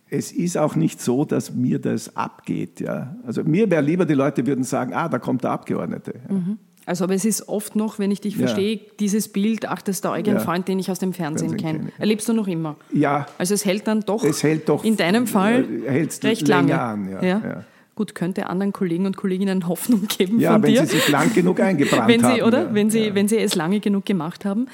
[0.08, 2.80] es ist auch nicht so, dass mir das abgeht.
[2.80, 3.16] Ja.
[3.26, 6.14] Also mir wäre lieber, die Leute würden sagen, ah, da kommt der Abgeordnete.
[6.26, 6.58] Mhm.
[6.86, 8.82] Also, aber es ist oft noch, wenn ich dich verstehe, ja.
[8.98, 10.40] dieses Bild, ach, das ist der Eugen ja.
[10.40, 11.92] Freund, den ich aus dem Fernsehen, Fernsehen kenne.
[11.98, 12.76] Erlebst du noch immer?
[12.92, 13.26] Ja.
[13.36, 16.80] Also es hält dann doch, es hält doch in deinem Fall recht lange.
[16.80, 17.64] An, ja.
[17.96, 20.86] Gut, könnte anderen Kollegen und Kolleginnen Hoffnung geben ja, von wenn dir.
[20.86, 22.42] sie sich lang genug eingebrannt wenn sie, haben.
[22.42, 22.62] Oder?
[22.64, 23.14] Ja, wenn, sie, ja.
[23.14, 24.66] wenn sie es lange genug gemacht haben.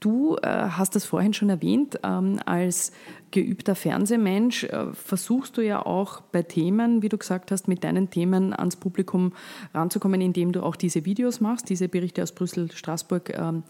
[0.00, 2.92] Du äh, hast das vorhin schon erwähnt, ähm, als
[3.30, 8.10] geübter Fernsehmensch äh, versuchst du ja auch bei Themen, wie du gesagt hast, mit deinen
[8.10, 9.32] Themen ans Publikum
[9.74, 13.62] ranzukommen, indem du auch diese Videos machst, diese Berichte aus Brüssel, Straßburg, ähm,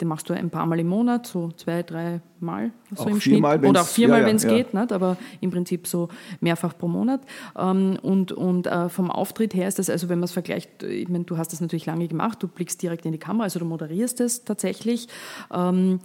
[0.00, 3.20] die machst du ein paar Mal im Monat, so zwei, drei Mal so Auch im
[3.20, 3.70] viermal, Schnitt.
[3.70, 4.50] Oder auch viermal, ja, wenn es ja.
[4.50, 4.92] geht, nicht?
[4.92, 6.08] aber im Prinzip so
[6.40, 7.20] mehrfach pro Monat.
[7.58, 11.08] Ähm, und und äh, vom Auftritt her ist das, also wenn man es vergleicht, ich
[11.08, 13.66] meine, du hast das natürlich lange gemacht, du blickst direkt in die Kamera, also du
[13.66, 15.08] moderierst es tatsächlich.
[15.52, 16.00] Ähm,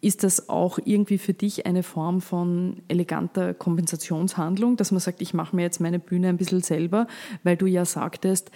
[0.00, 5.34] ist das auch irgendwie für dich eine Form von eleganter Kompensationshandlung, dass man sagt, ich
[5.34, 7.06] mache mir jetzt meine Bühne ein bisschen selber,
[7.42, 8.50] weil du ja sagtest,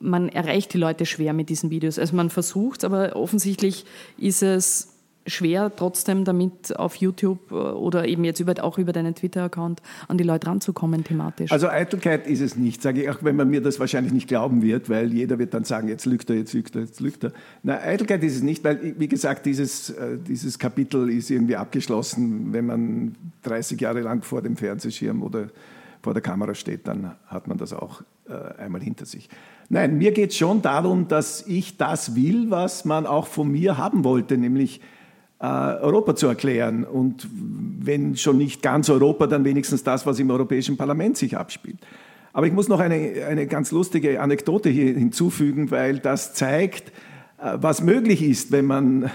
[0.00, 1.98] man erreicht die Leute schwer mit diesen Videos.
[1.98, 3.84] Also man versucht aber offensichtlich
[4.18, 4.91] ist es
[5.26, 10.18] schwer, trotzdem damit auf YouTube äh, oder eben jetzt über, auch über deinen Twitter-Account an
[10.18, 11.52] die Leute ranzukommen thematisch.
[11.52, 14.62] Also Eitelkeit ist es nicht, sage ich, auch wenn man mir das wahrscheinlich nicht glauben
[14.62, 17.32] wird, weil jeder wird dann sagen, jetzt lügt er, jetzt lügt er, jetzt lügt er.
[17.62, 22.52] Na, Eitelkeit ist es nicht, weil, wie gesagt, dieses, äh, dieses Kapitel ist irgendwie abgeschlossen,
[22.52, 25.48] wenn man 30 Jahre lang vor dem Fernsehschirm oder
[26.02, 29.28] vor der Kamera steht, dann hat man das auch äh, einmal hinter sich.
[29.68, 33.78] Nein, mir geht es schon darum, dass ich das will, was man auch von mir
[33.78, 34.80] haben wollte, nämlich
[35.48, 36.84] Europa zu erklären.
[36.84, 41.78] Und wenn schon nicht ganz Europa, dann wenigstens das, was im Europäischen Parlament sich abspielt.
[42.32, 46.88] Aber ich muss noch eine, eine ganz lustige Anekdote hier hinzufügen, weil das zeigt,
[47.38, 49.10] äh, was möglich ist, wenn man,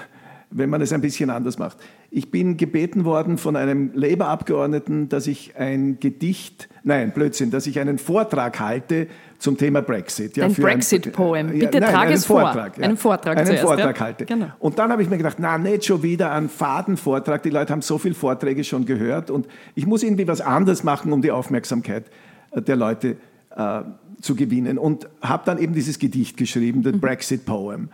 [0.52, 1.78] wenn man es ein bisschen anders macht.
[2.12, 7.80] Ich bin gebeten worden von einem Labour-Abgeordneten, dass ich ein Gedicht, nein, Blödsinn, dass ich
[7.80, 9.08] einen Vortrag halte
[9.40, 10.40] zum Thema Brexit.
[10.40, 11.54] Ein für Brexit-Poem.
[11.54, 12.42] Ja, Bitte nein, trage einen es vor.
[12.42, 12.84] Vortrag, ja.
[12.84, 14.06] Einen Vortrag Einen zuerst, Vortrag ja.
[14.06, 14.26] halte.
[14.26, 14.48] Genau.
[14.60, 17.44] Und dann habe ich mir gedacht, na, nicht schon wieder einen Fadenvortrag.
[17.44, 21.14] Die Leute haben so viele Vorträge schon gehört und ich muss irgendwie was anderes machen,
[21.14, 22.06] um die Aufmerksamkeit
[22.52, 23.18] äh, der Leute
[23.56, 23.82] äh,
[24.22, 24.78] zu gewinnen.
[24.78, 26.84] Und habe dann eben dieses Gedicht geschrieben, Mhm.
[26.84, 27.90] The Brexit Poem.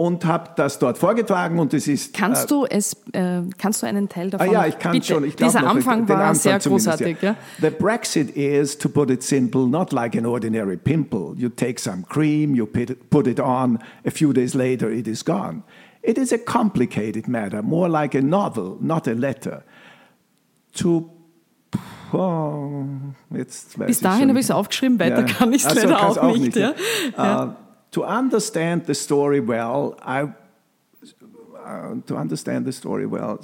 [0.00, 2.14] Und habe das dort vorgetragen und es ist...
[2.14, 4.48] Kannst äh, du es, äh, kannst du einen Teil davon?
[4.48, 5.08] Ah ja, ich kann Bitte.
[5.08, 5.24] schon.
[5.24, 7.18] Ich Dieser noch, Anfang war Anfang sehr großartig.
[7.20, 7.36] Ja.
[7.60, 11.34] The Brexit is, to put it simple, not like an ordinary pimple.
[11.36, 15.64] You take some cream, you put it- on, a few days later it is gone.
[16.00, 19.64] It is a complicated matter, more like a novel, not a letter.
[20.76, 21.10] To
[22.14, 22.84] oh,
[23.28, 24.52] Bis dahin habe ich es nicht.
[24.52, 25.26] aufgeschrieben, weiter Ja.
[25.26, 26.56] kann ich es leider kann's auch, nicht.
[26.56, 26.72] Ja.
[27.18, 27.52] Uh,
[27.92, 33.38] to understand the story well, I uh, to understand the story well,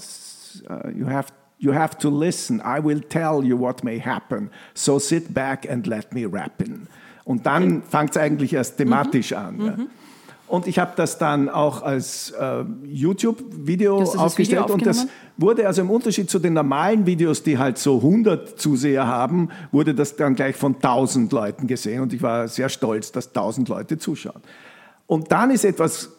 [0.69, 2.61] uh, you have you have to listen.
[2.61, 4.51] I will tell you what may happen.
[4.75, 6.87] So sit back and let me rappin.
[7.25, 9.37] Und dann fängt es eigentlich erst thematisch Mhm.
[9.39, 9.61] an.
[9.61, 9.77] Ja.
[10.49, 15.67] Und ich habe das dann auch als äh, YouTube-Video als Video aufgestellt und das wurde
[15.67, 20.15] also im Unterschied zu den normalen Videos, die halt so 100 Zuseher haben, wurde das
[20.15, 24.41] dann gleich von 1000 Leuten gesehen und ich war sehr stolz, dass 1000 Leute zuschauen.
[25.07, 26.11] Und dann ist etwas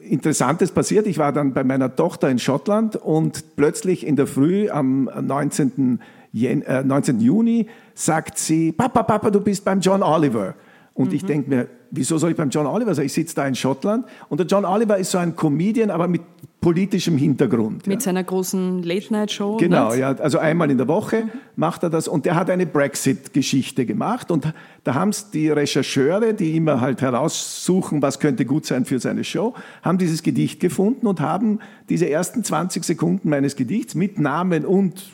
[0.00, 1.06] Interessantes passiert.
[1.06, 6.00] Ich war dann bei meiner Tochter in Schottland und plötzlich in der Früh am 19.
[6.32, 7.20] Jan äh, 19.
[7.20, 10.54] Juni sagt sie, Papa, Papa, du bist beim John Oliver.
[10.94, 11.14] Und Mhm.
[11.14, 13.06] ich denke mir, wieso soll ich beim John Oliver sein?
[13.06, 16.22] Ich sitze da in Schottland und der John Oliver ist so ein Comedian, aber mit
[16.60, 17.88] politischem Hintergrund.
[17.88, 19.56] Mit seiner großen Late-Night-Show.
[19.56, 19.98] Genau, nicht?
[19.98, 21.24] ja, also einmal in der Woche
[21.56, 24.52] macht er das und der hat eine Brexit-Geschichte gemacht und
[24.84, 29.24] da haben es die Rechercheure, die immer halt heraussuchen, was könnte gut sein für seine
[29.24, 34.64] Show, haben dieses Gedicht gefunden und haben diese ersten 20 Sekunden meines Gedichts mit Namen
[34.64, 35.10] und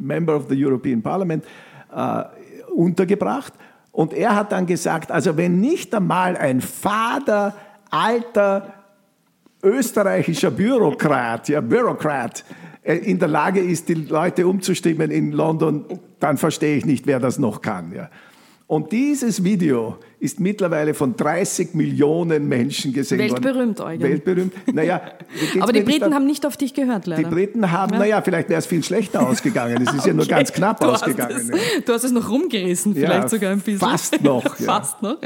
[0.00, 1.44] Member of the European Parliament
[1.94, 2.24] äh,
[2.74, 3.52] untergebracht
[3.92, 7.54] und er hat dann gesagt, also wenn nicht einmal ein fader,
[7.90, 8.74] alter,
[9.62, 12.44] österreichischer Bürokrat, ja, Bürokrat,
[12.82, 15.84] äh, in der Lage ist, die Leute umzustimmen in London,
[16.18, 17.92] dann verstehe ich nicht, wer das noch kann.
[17.92, 18.10] Ja.
[18.66, 23.42] Und dieses Video ist mittlerweile von 30 Millionen Menschen gesehen worden.
[23.44, 24.02] Weltberühmt, Eugen.
[24.02, 24.52] Weltberühmt.
[24.74, 25.00] Naja,
[25.60, 27.30] Aber die Briten haben nicht auf dich gehört, Die leider.
[27.30, 29.82] Briten haben, naja, vielleicht wäre es viel schlechter ausgegangen.
[29.86, 31.36] Es ist ja nur Okay, ganz knapp du hast ausgegangen.
[31.36, 31.56] Es, ja.
[31.86, 33.78] du hast es noch rumgerissen, Ja, vielleicht sogar ein bisschen.
[33.80, 34.66] fast noch, ja.
[34.66, 35.16] fast noch.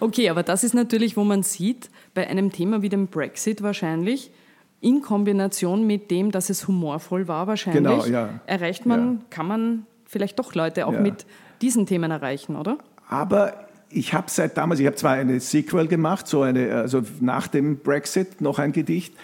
[0.00, 4.32] Okay, aber das ist natürlich, wo man sieht, bei einem Thema wie dem Brexit wahrscheinlich,
[4.80, 8.40] in Kombination mit dem, dass es humorvoll war wahrscheinlich, Genau, ja.
[8.46, 11.00] erreicht man, kann man vielleicht doch Leute auch Ja.
[11.00, 11.24] mit
[11.62, 12.78] diesen Themen erreichen, oder?
[13.08, 13.52] Aber
[13.90, 17.78] ich habe seit damals, ich habe zwar eine Sequel gemacht, so eine, also nach dem
[17.78, 19.14] Brexit noch ein Gedicht,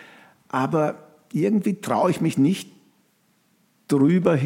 [0.48, 0.96] aber
[1.32, 2.70] irgendwie traue ich mich nicht
[3.88, 4.38] drüber,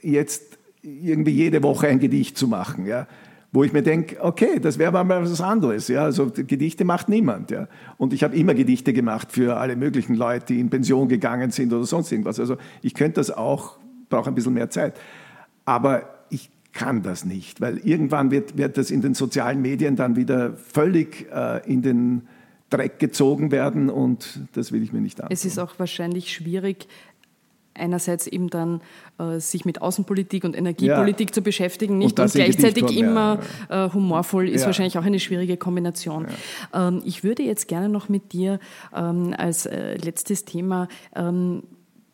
[0.00, 3.06] jetzt irgendwie jede Woche ein Gedicht zu machen, ja.
[3.52, 5.86] Wo ich mir denke, okay, das wäre mal was anderes.
[5.86, 6.02] Ja?
[6.02, 7.52] Also Gedichte macht niemand.
[7.52, 7.68] Ja?
[7.98, 11.72] Und ich habe immer Gedichte gemacht für alle möglichen Leute, die in Pension gegangen sind
[11.72, 12.40] oder sonst irgendwas.
[12.40, 13.78] Also ich könnte das auch,
[14.08, 14.98] brauche ein bisschen mehr Zeit.
[15.64, 16.13] Aber
[16.74, 21.30] kann das nicht, weil irgendwann wird, wird das in den sozialen Medien dann wieder völlig
[21.32, 22.22] äh, in den
[22.68, 25.32] Dreck gezogen werden und das will ich mir nicht antun.
[25.32, 26.88] Es ist auch wahrscheinlich schwierig,
[27.74, 28.80] einerseits eben dann
[29.18, 31.32] äh, sich mit Außenpolitik und Energiepolitik ja.
[31.32, 34.66] zu beschäftigen, nicht und, und gleichzeitig immer äh, humorvoll ist ja.
[34.66, 36.26] wahrscheinlich auch eine schwierige Kombination.
[36.72, 36.88] Ja.
[36.88, 38.58] Ähm, ich würde jetzt gerne noch mit dir
[38.94, 41.62] ähm, als äh, letztes Thema ähm,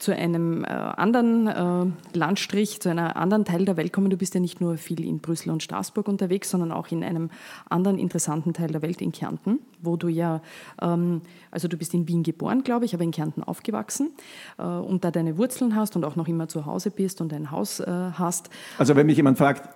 [0.00, 4.08] zu einem äh, anderen äh, Landstrich, zu einer anderen Teil der Welt kommen.
[4.08, 7.30] Du bist ja nicht nur viel in Brüssel und Straßburg unterwegs, sondern auch in einem
[7.68, 10.40] anderen interessanten Teil der Welt, in Kärnten, wo du ja,
[10.80, 11.20] ähm,
[11.50, 14.10] also du bist in Wien geboren, glaube ich, aber in Kärnten aufgewachsen
[14.58, 17.50] äh, und da deine Wurzeln hast und auch noch immer zu Hause bist und ein
[17.50, 18.48] Haus äh, hast.
[18.78, 19.68] Also wenn mich jemand fragt,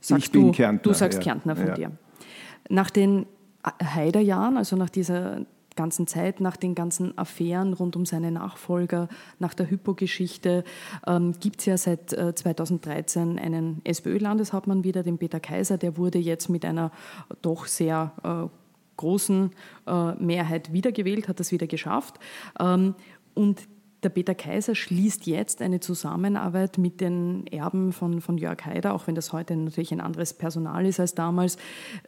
[0.00, 0.82] sagst ich bin du, Kärntner.
[0.82, 1.24] Du sagst ja.
[1.24, 1.74] Kärntner von ja.
[1.74, 1.90] dir.
[2.68, 3.26] Nach den
[3.82, 5.40] Haiderjahren, also nach dieser
[5.76, 9.08] ganzen Zeit, nach den ganzen Affären rund um seine Nachfolger,
[9.38, 10.64] nach der Hypo-Geschichte,
[11.06, 16.18] ähm, gibt es ja seit äh, 2013 einen SPÖ-Landeshauptmann wieder, den Peter Kaiser, der wurde
[16.18, 16.90] jetzt mit einer
[17.42, 18.48] doch sehr äh,
[18.96, 19.50] großen
[19.86, 22.18] äh, Mehrheit wiedergewählt, hat das wieder geschafft.
[22.60, 22.94] Ähm,
[23.34, 23.62] und
[24.04, 29.06] der Peter Kaiser schließt jetzt eine Zusammenarbeit mit den Erben von, von Jörg Haider, auch
[29.06, 31.56] wenn das heute natürlich ein anderes Personal ist als damals,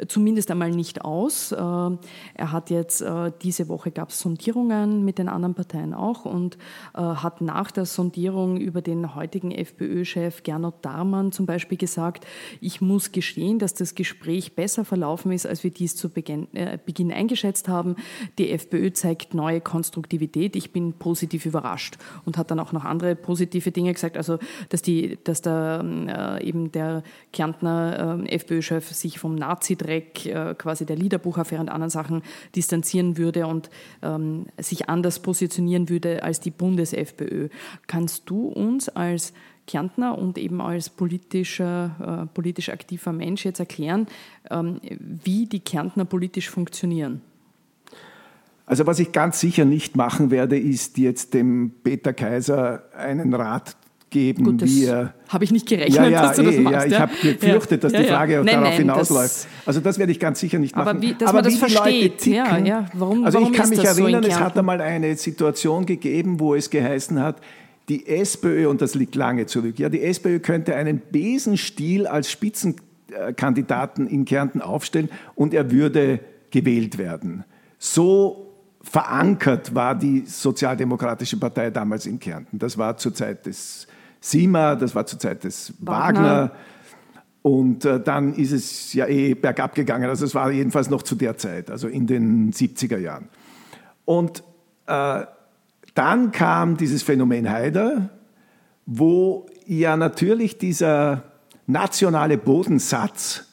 [0.07, 1.53] zumindest einmal nicht aus.
[1.53, 6.27] Äh, er hat jetzt, äh, diese Woche gab es Sondierungen mit den anderen Parteien auch
[6.27, 6.59] und
[6.95, 12.27] äh, hat nach der Sondierung über den heutigen FPÖ-Chef Gernot Darmann zum Beispiel gesagt,
[12.61, 16.49] ich muss gestehen, dass das Gespräch besser verlaufen ist, als wir dies zu Beginn,
[16.85, 17.97] Beginn eingeschätzt haben.
[18.39, 20.57] Die FPÖ zeigt neue Konstruktivität.
[20.57, 24.39] Ich bin positiv überrascht überrascht und hat dann auch noch andere positive Dinge gesagt, also
[24.69, 30.87] dass, die, dass der, äh, eben der Kärntner äh, FPÖ-Chef sich vom Nazi-Dreck, äh, quasi
[30.87, 32.23] der Liederbuchaffäre und anderen Sachen
[32.55, 33.71] distanzieren würde und
[34.03, 37.49] ähm, sich anders positionieren würde als die Bundes-FPÖ.
[37.87, 39.33] Kannst du uns als
[39.67, 44.07] Kärntner und eben als politischer, äh, politisch aktiver Mensch jetzt erklären,
[44.49, 47.21] ähm, wie die Kärntner politisch funktionieren?
[48.67, 53.77] Also was ich ganz sicher nicht machen werde, ist jetzt dem Peter Kaiser einen Rat
[54.11, 55.15] geben, Gut, wie er...
[55.29, 56.75] Habe ich nicht gerechnet, ja, ja, dass du das eh, machst.
[56.75, 59.47] Ja, ich habe gefürchtet, dass die Frage nein, darauf nein, hinausläuft.
[59.65, 60.89] Also das werde ich ganz sicher nicht machen.
[60.89, 62.19] Aber wie, dass Aber man das versteht.
[62.19, 62.87] Ticken, ja, ja.
[62.95, 66.55] Warum, also warum ich kann mich erinnern, so es hat einmal eine Situation gegeben, wo
[66.55, 67.41] es geheißen hat,
[67.89, 74.09] die SPÖ, und das liegt lange zurück, ja, die SPÖ könnte einen Besenstiel als Spitzenkandidaten
[74.09, 77.45] in Kärnten aufstellen und er würde gewählt werden.
[77.79, 78.46] So
[78.91, 82.59] verankert war die Sozialdemokratische Partei damals in Kärnten.
[82.59, 83.87] Das war zur Zeit des
[84.21, 86.23] Sima, das war zur Zeit des Wagner.
[86.23, 86.53] Wagner.
[87.43, 90.09] Und äh, dann ist es ja eh bergab gegangen.
[90.09, 93.29] Also es war jedenfalls noch zu der Zeit, also in den 70er Jahren.
[94.05, 94.43] Und
[94.87, 95.25] äh,
[95.95, 98.11] dann kam dieses Phänomen Haider,
[98.85, 101.25] wo ja natürlich dieser
[101.67, 103.45] nationale Bodensatz,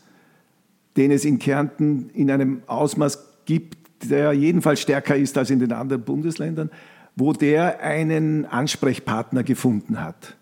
[0.95, 5.71] den es in Kärnten in einem Ausmaß gibt, der jedenfalls stärker ist als in den
[5.71, 6.69] anderen Bundesländern,
[7.15, 10.35] wo der einen Ansprechpartner gefunden hat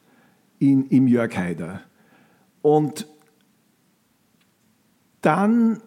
[0.60, 1.82] in, im Jörg Haider.
[2.62, 3.08] Und
[5.22, 5.82] dann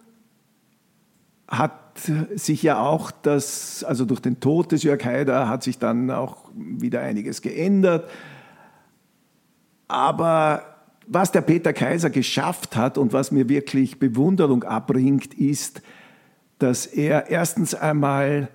[1.48, 2.00] hat
[2.34, 6.50] sich ja auch das, also durch den Tod des Jörg Haider hat sich dann auch
[6.54, 8.10] wieder einiges geändert.
[9.86, 10.62] Aber
[11.06, 15.82] was der Peter Kaiser geschafft hat und was mir wirklich Bewunderung abbringt, ist,
[16.64, 18.48] dass er erstens einmal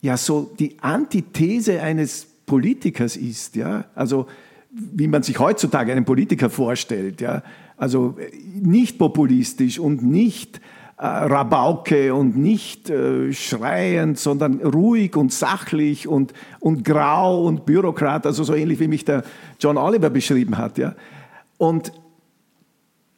[0.00, 4.26] ja so die Antithese eines Politikers ist, ja, also
[4.70, 7.44] wie man sich heutzutage einen Politiker vorstellt, ja,
[7.76, 8.16] also
[8.60, 10.60] nicht populistisch und nicht
[10.98, 18.26] äh, Rabauke und nicht äh, schreiend, sondern ruhig und sachlich und, und grau und Bürokrat,
[18.26, 19.22] also so ähnlich wie mich der
[19.60, 20.96] John Oliver beschrieben hat, ja.
[21.58, 21.92] Und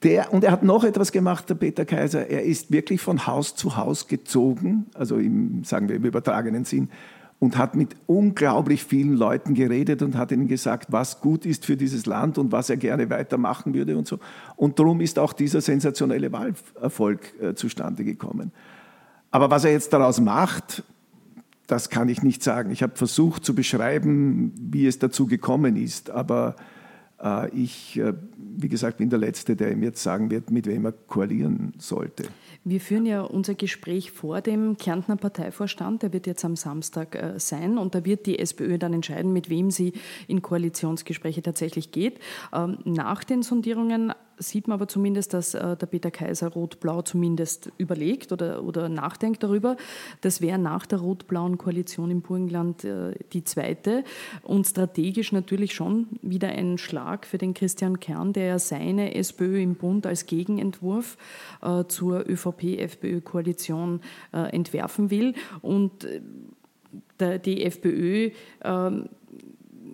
[0.03, 2.28] der, und er hat noch etwas gemacht, der Peter Kaiser.
[2.28, 6.88] Er ist wirklich von Haus zu Haus gezogen, also im, sagen wir im übertragenen Sinn,
[7.40, 11.76] und hat mit unglaublich vielen Leuten geredet und hat ihnen gesagt, was gut ist für
[11.76, 14.18] dieses Land und was er gerne weitermachen würde und so.
[14.57, 18.53] Und darum ist auch dieser sensationelle Wahlerfolg äh, zustande gekommen.
[19.30, 20.82] Aber was er jetzt daraus macht,
[21.68, 22.70] das kann ich nicht sagen.
[22.70, 26.57] Ich habe versucht zu beschreiben, wie es dazu gekommen ist, aber
[27.53, 30.93] ich, äh, wie gesagt, bin der Letzte, der ihm jetzt sagen wird, mit wem er
[30.93, 32.25] koalieren sollte.
[32.64, 37.39] Wir führen ja unser Gespräch vor dem Kärntner Parteivorstand, der wird jetzt am Samstag äh,
[37.39, 39.95] sein und da wird die SPÖ dann entscheiden, mit wem sie
[40.29, 42.21] in Koalitionsgespräche tatsächlich geht.
[42.53, 47.70] Ähm, nach den Sondierungen sieht man aber zumindest, dass äh, der Peter Kaiser Rot-Blau zumindest
[47.78, 49.76] überlegt oder, oder nachdenkt darüber.
[50.20, 54.05] Das wäre nach der rot-blauen Koalition im Burgenland äh, die zweite
[54.43, 59.61] und strategisch natürlich schon wieder ein Schlag für den Christian Kern, der ja seine SPÖ
[59.61, 61.16] im Bund als Gegenentwurf
[61.62, 64.01] äh, zur ÖVP-FPÖ-Koalition
[64.32, 65.34] entwerfen will.
[65.62, 66.07] Und
[67.20, 68.30] die FPÖ
[68.62, 69.09] ähm,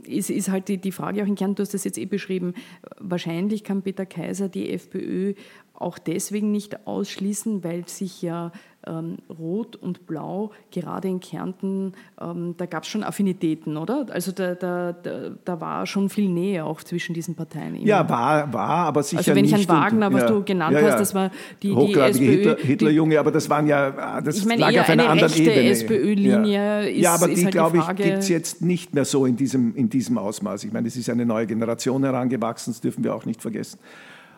[0.08, 2.54] ist, ist halt die, die Frage auch in Kern, du hast das jetzt eh beschrieben,
[2.98, 5.34] wahrscheinlich kann Peter Kaiser die FPÖ
[5.74, 8.52] auch deswegen nicht ausschließen, weil sich ja
[8.86, 14.06] ähm, Rot und Blau, gerade in Kärnten, ähm, da gab es schon Affinitäten, oder?
[14.10, 17.76] Also da, da, da, da, war schon viel Nähe auch zwischen diesen Parteien.
[17.76, 17.86] Immer.
[17.86, 20.74] Ja, war, war, aber sicher Also wenn nicht ich an Wagner, was ja, du genannt
[20.74, 20.86] ja, ja.
[20.90, 21.30] hast, das war
[21.62, 22.24] die, die SPÖ.
[22.24, 25.70] Hitler, Hitlerjunge, aber das waren ja, das ich meine, lag auf einer eine anderen Ebene.
[25.70, 26.80] SPÖ-Linie ja.
[26.80, 29.74] ist Ja, aber die, halt glaube ich, gibt es jetzt nicht mehr so in diesem,
[29.74, 30.64] in diesem Ausmaß.
[30.64, 33.78] Ich meine, es ist eine neue Generation herangewachsen, das dürfen wir auch nicht vergessen.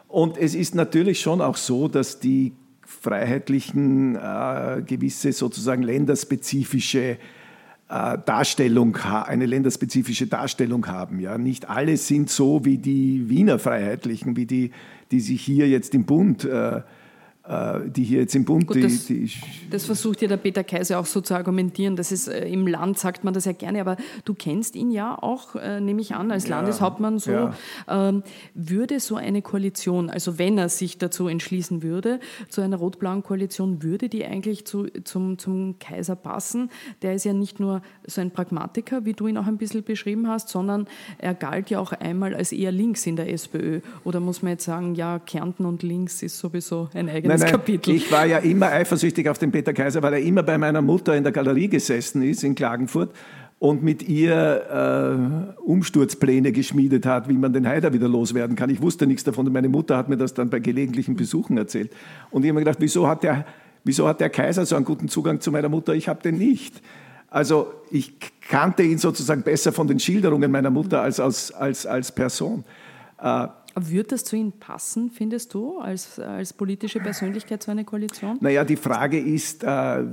[0.08, 2.52] Und es ist natürlich schon auch so, dass die
[2.86, 7.18] Freiheitlichen äh, gewisse sozusagen länderspezifische
[7.88, 11.20] äh, Darstellung, eine länderspezifische Darstellung haben.
[11.20, 11.36] Ja?
[11.36, 14.70] Nicht alle sind so wie die Wiener Freiheitlichen, wie die,
[15.10, 16.80] die sich hier jetzt im Bund äh,
[17.86, 18.66] die hier jetzt im Bund.
[18.66, 19.30] Gut, die, das, die,
[19.70, 21.94] das, versucht ja der Peter Kaiser auch so zu argumentieren.
[21.94, 25.16] Das ist äh, im Land sagt man das ja gerne, aber du kennst ihn ja
[25.20, 27.30] auch, äh, nehme ich an, als ja, Landeshauptmann so.
[27.30, 27.54] Ja.
[27.88, 28.22] Ähm,
[28.54, 33.82] würde so eine Koalition, also wenn er sich dazu entschließen würde, zu einer rot-blauen Koalition,
[33.82, 36.70] würde die eigentlich zu, zum, zum Kaiser passen?
[37.02, 40.28] Der ist ja nicht nur so ein Pragmatiker, wie du ihn auch ein bisschen beschrieben
[40.28, 40.86] hast, sondern
[41.18, 43.80] er galt ja auch einmal als eher links in der SPÖ.
[44.04, 47.52] Oder muss man jetzt sagen, ja, Kärnten und links ist sowieso ein eigenes nein, nein,
[47.52, 47.94] Kapitel.
[47.94, 51.16] Ich war ja immer eifersüchtig auf den Peter Kaiser, weil er immer bei meiner Mutter
[51.16, 53.10] in der Galerie gesessen ist in Klagenfurt
[53.58, 58.68] und mit ihr äh, Umsturzpläne geschmiedet hat, wie man den Haider wieder loswerden kann.
[58.68, 61.90] Ich wusste nichts davon und meine Mutter hat mir das dann bei gelegentlichen Besuchen erzählt.
[62.30, 63.46] Und ich habe mir gedacht, wieso hat, der,
[63.84, 65.94] wieso hat der Kaiser so einen guten Zugang zu meiner Mutter?
[65.94, 66.82] Ich habe den nicht.
[67.30, 68.14] Also ich
[68.48, 72.64] kannte ihn sozusagen besser von den Schilderungen meiner Mutter als als, als, als Person.
[73.20, 78.38] Äh, wird das zu Ihnen passen, findest du, als, als politische Persönlichkeit so eine Koalition?
[78.40, 79.68] Naja, die Frage ist, äh,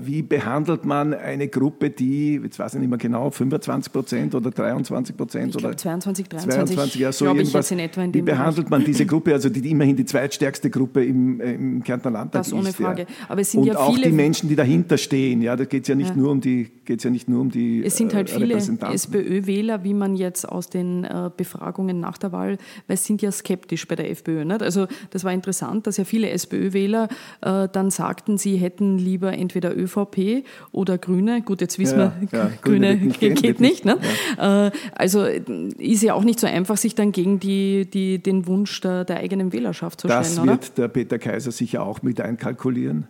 [0.06, 4.52] wie behandelt man eine Gruppe, die, jetzt weiß ich nicht mehr genau, 25 Prozent oder
[4.52, 7.72] 23 Prozent oder 22, 23, 22, ja, so irgendwas.
[7.72, 11.06] in etwa in wie behandelt man diese Gruppe, also die, die immerhin die zweitstärkste Gruppe
[11.06, 12.54] im, im Kärntner Landtag das ist?
[12.54, 13.02] Das ohne Frage.
[13.04, 13.08] Ja.
[13.30, 15.88] Aber es sind Und ja auch die Menschen, die dahinter stehen, ja, da geht es
[15.88, 16.16] ja nicht ja.
[16.16, 19.84] nur um die, geht's ja nicht nur um die Es sind halt äh, viele SPÖ-Wähler,
[19.84, 22.58] wie man jetzt aus den äh, Befragungen nach der Wahl,
[22.88, 24.46] weil es sind ja skeptisch bei der FPÖ.
[24.46, 24.62] Nicht?
[24.62, 27.08] Also das war interessant, dass ja viele SPÖ-Wähler
[27.42, 31.42] äh, dann sagten, sie hätten lieber entweder ÖVP oder Grüne.
[31.42, 33.86] Gut, jetzt wissen ja, wir, ja, Grüne, Grüne geht, geht nicht.
[33.86, 33.98] Ne?
[34.38, 34.68] Ja.
[34.68, 38.82] Äh, also ist ja auch nicht so einfach, sich dann gegen die, die, den Wunsch
[38.82, 40.48] der, der eigenen Wählerschaft zu das stellen.
[40.48, 43.08] Das wird der Peter Kaiser sicher auch mit einkalkulieren.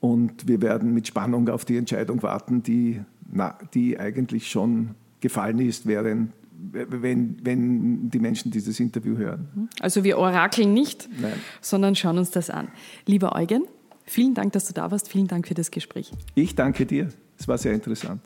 [0.00, 5.58] Und wir werden mit Spannung auf die Entscheidung warten, die, na, die eigentlich schon gefallen
[5.60, 9.68] ist, während wenn, wenn die Menschen dieses Interview hören.
[9.80, 11.34] Also wir orakeln nicht, Nein.
[11.60, 12.68] sondern schauen uns das an.
[13.06, 13.64] Lieber Eugen,
[14.04, 15.08] vielen Dank, dass du da warst.
[15.08, 16.12] Vielen Dank für das Gespräch.
[16.34, 17.08] Ich danke dir.
[17.38, 18.20] Es war sehr interessant.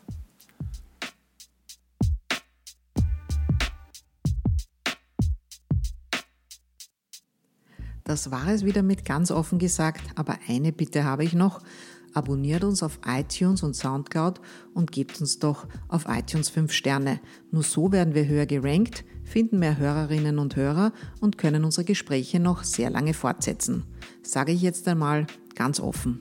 [8.09, 11.61] Das war es wieder mit ganz offen gesagt, aber eine Bitte habe ich noch.
[12.15, 14.41] Abonniert uns auf iTunes und Soundcloud
[14.75, 17.21] und gebt uns doch auf iTunes 5 Sterne.
[17.51, 22.41] Nur so werden wir höher gerankt, finden mehr Hörerinnen und Hörer und können unsere Gespräche
[22.41, 23.85] noch sehr lange fortsetzen.
[24.23, 26.21] Sage ich jetzt einmal ganz offen.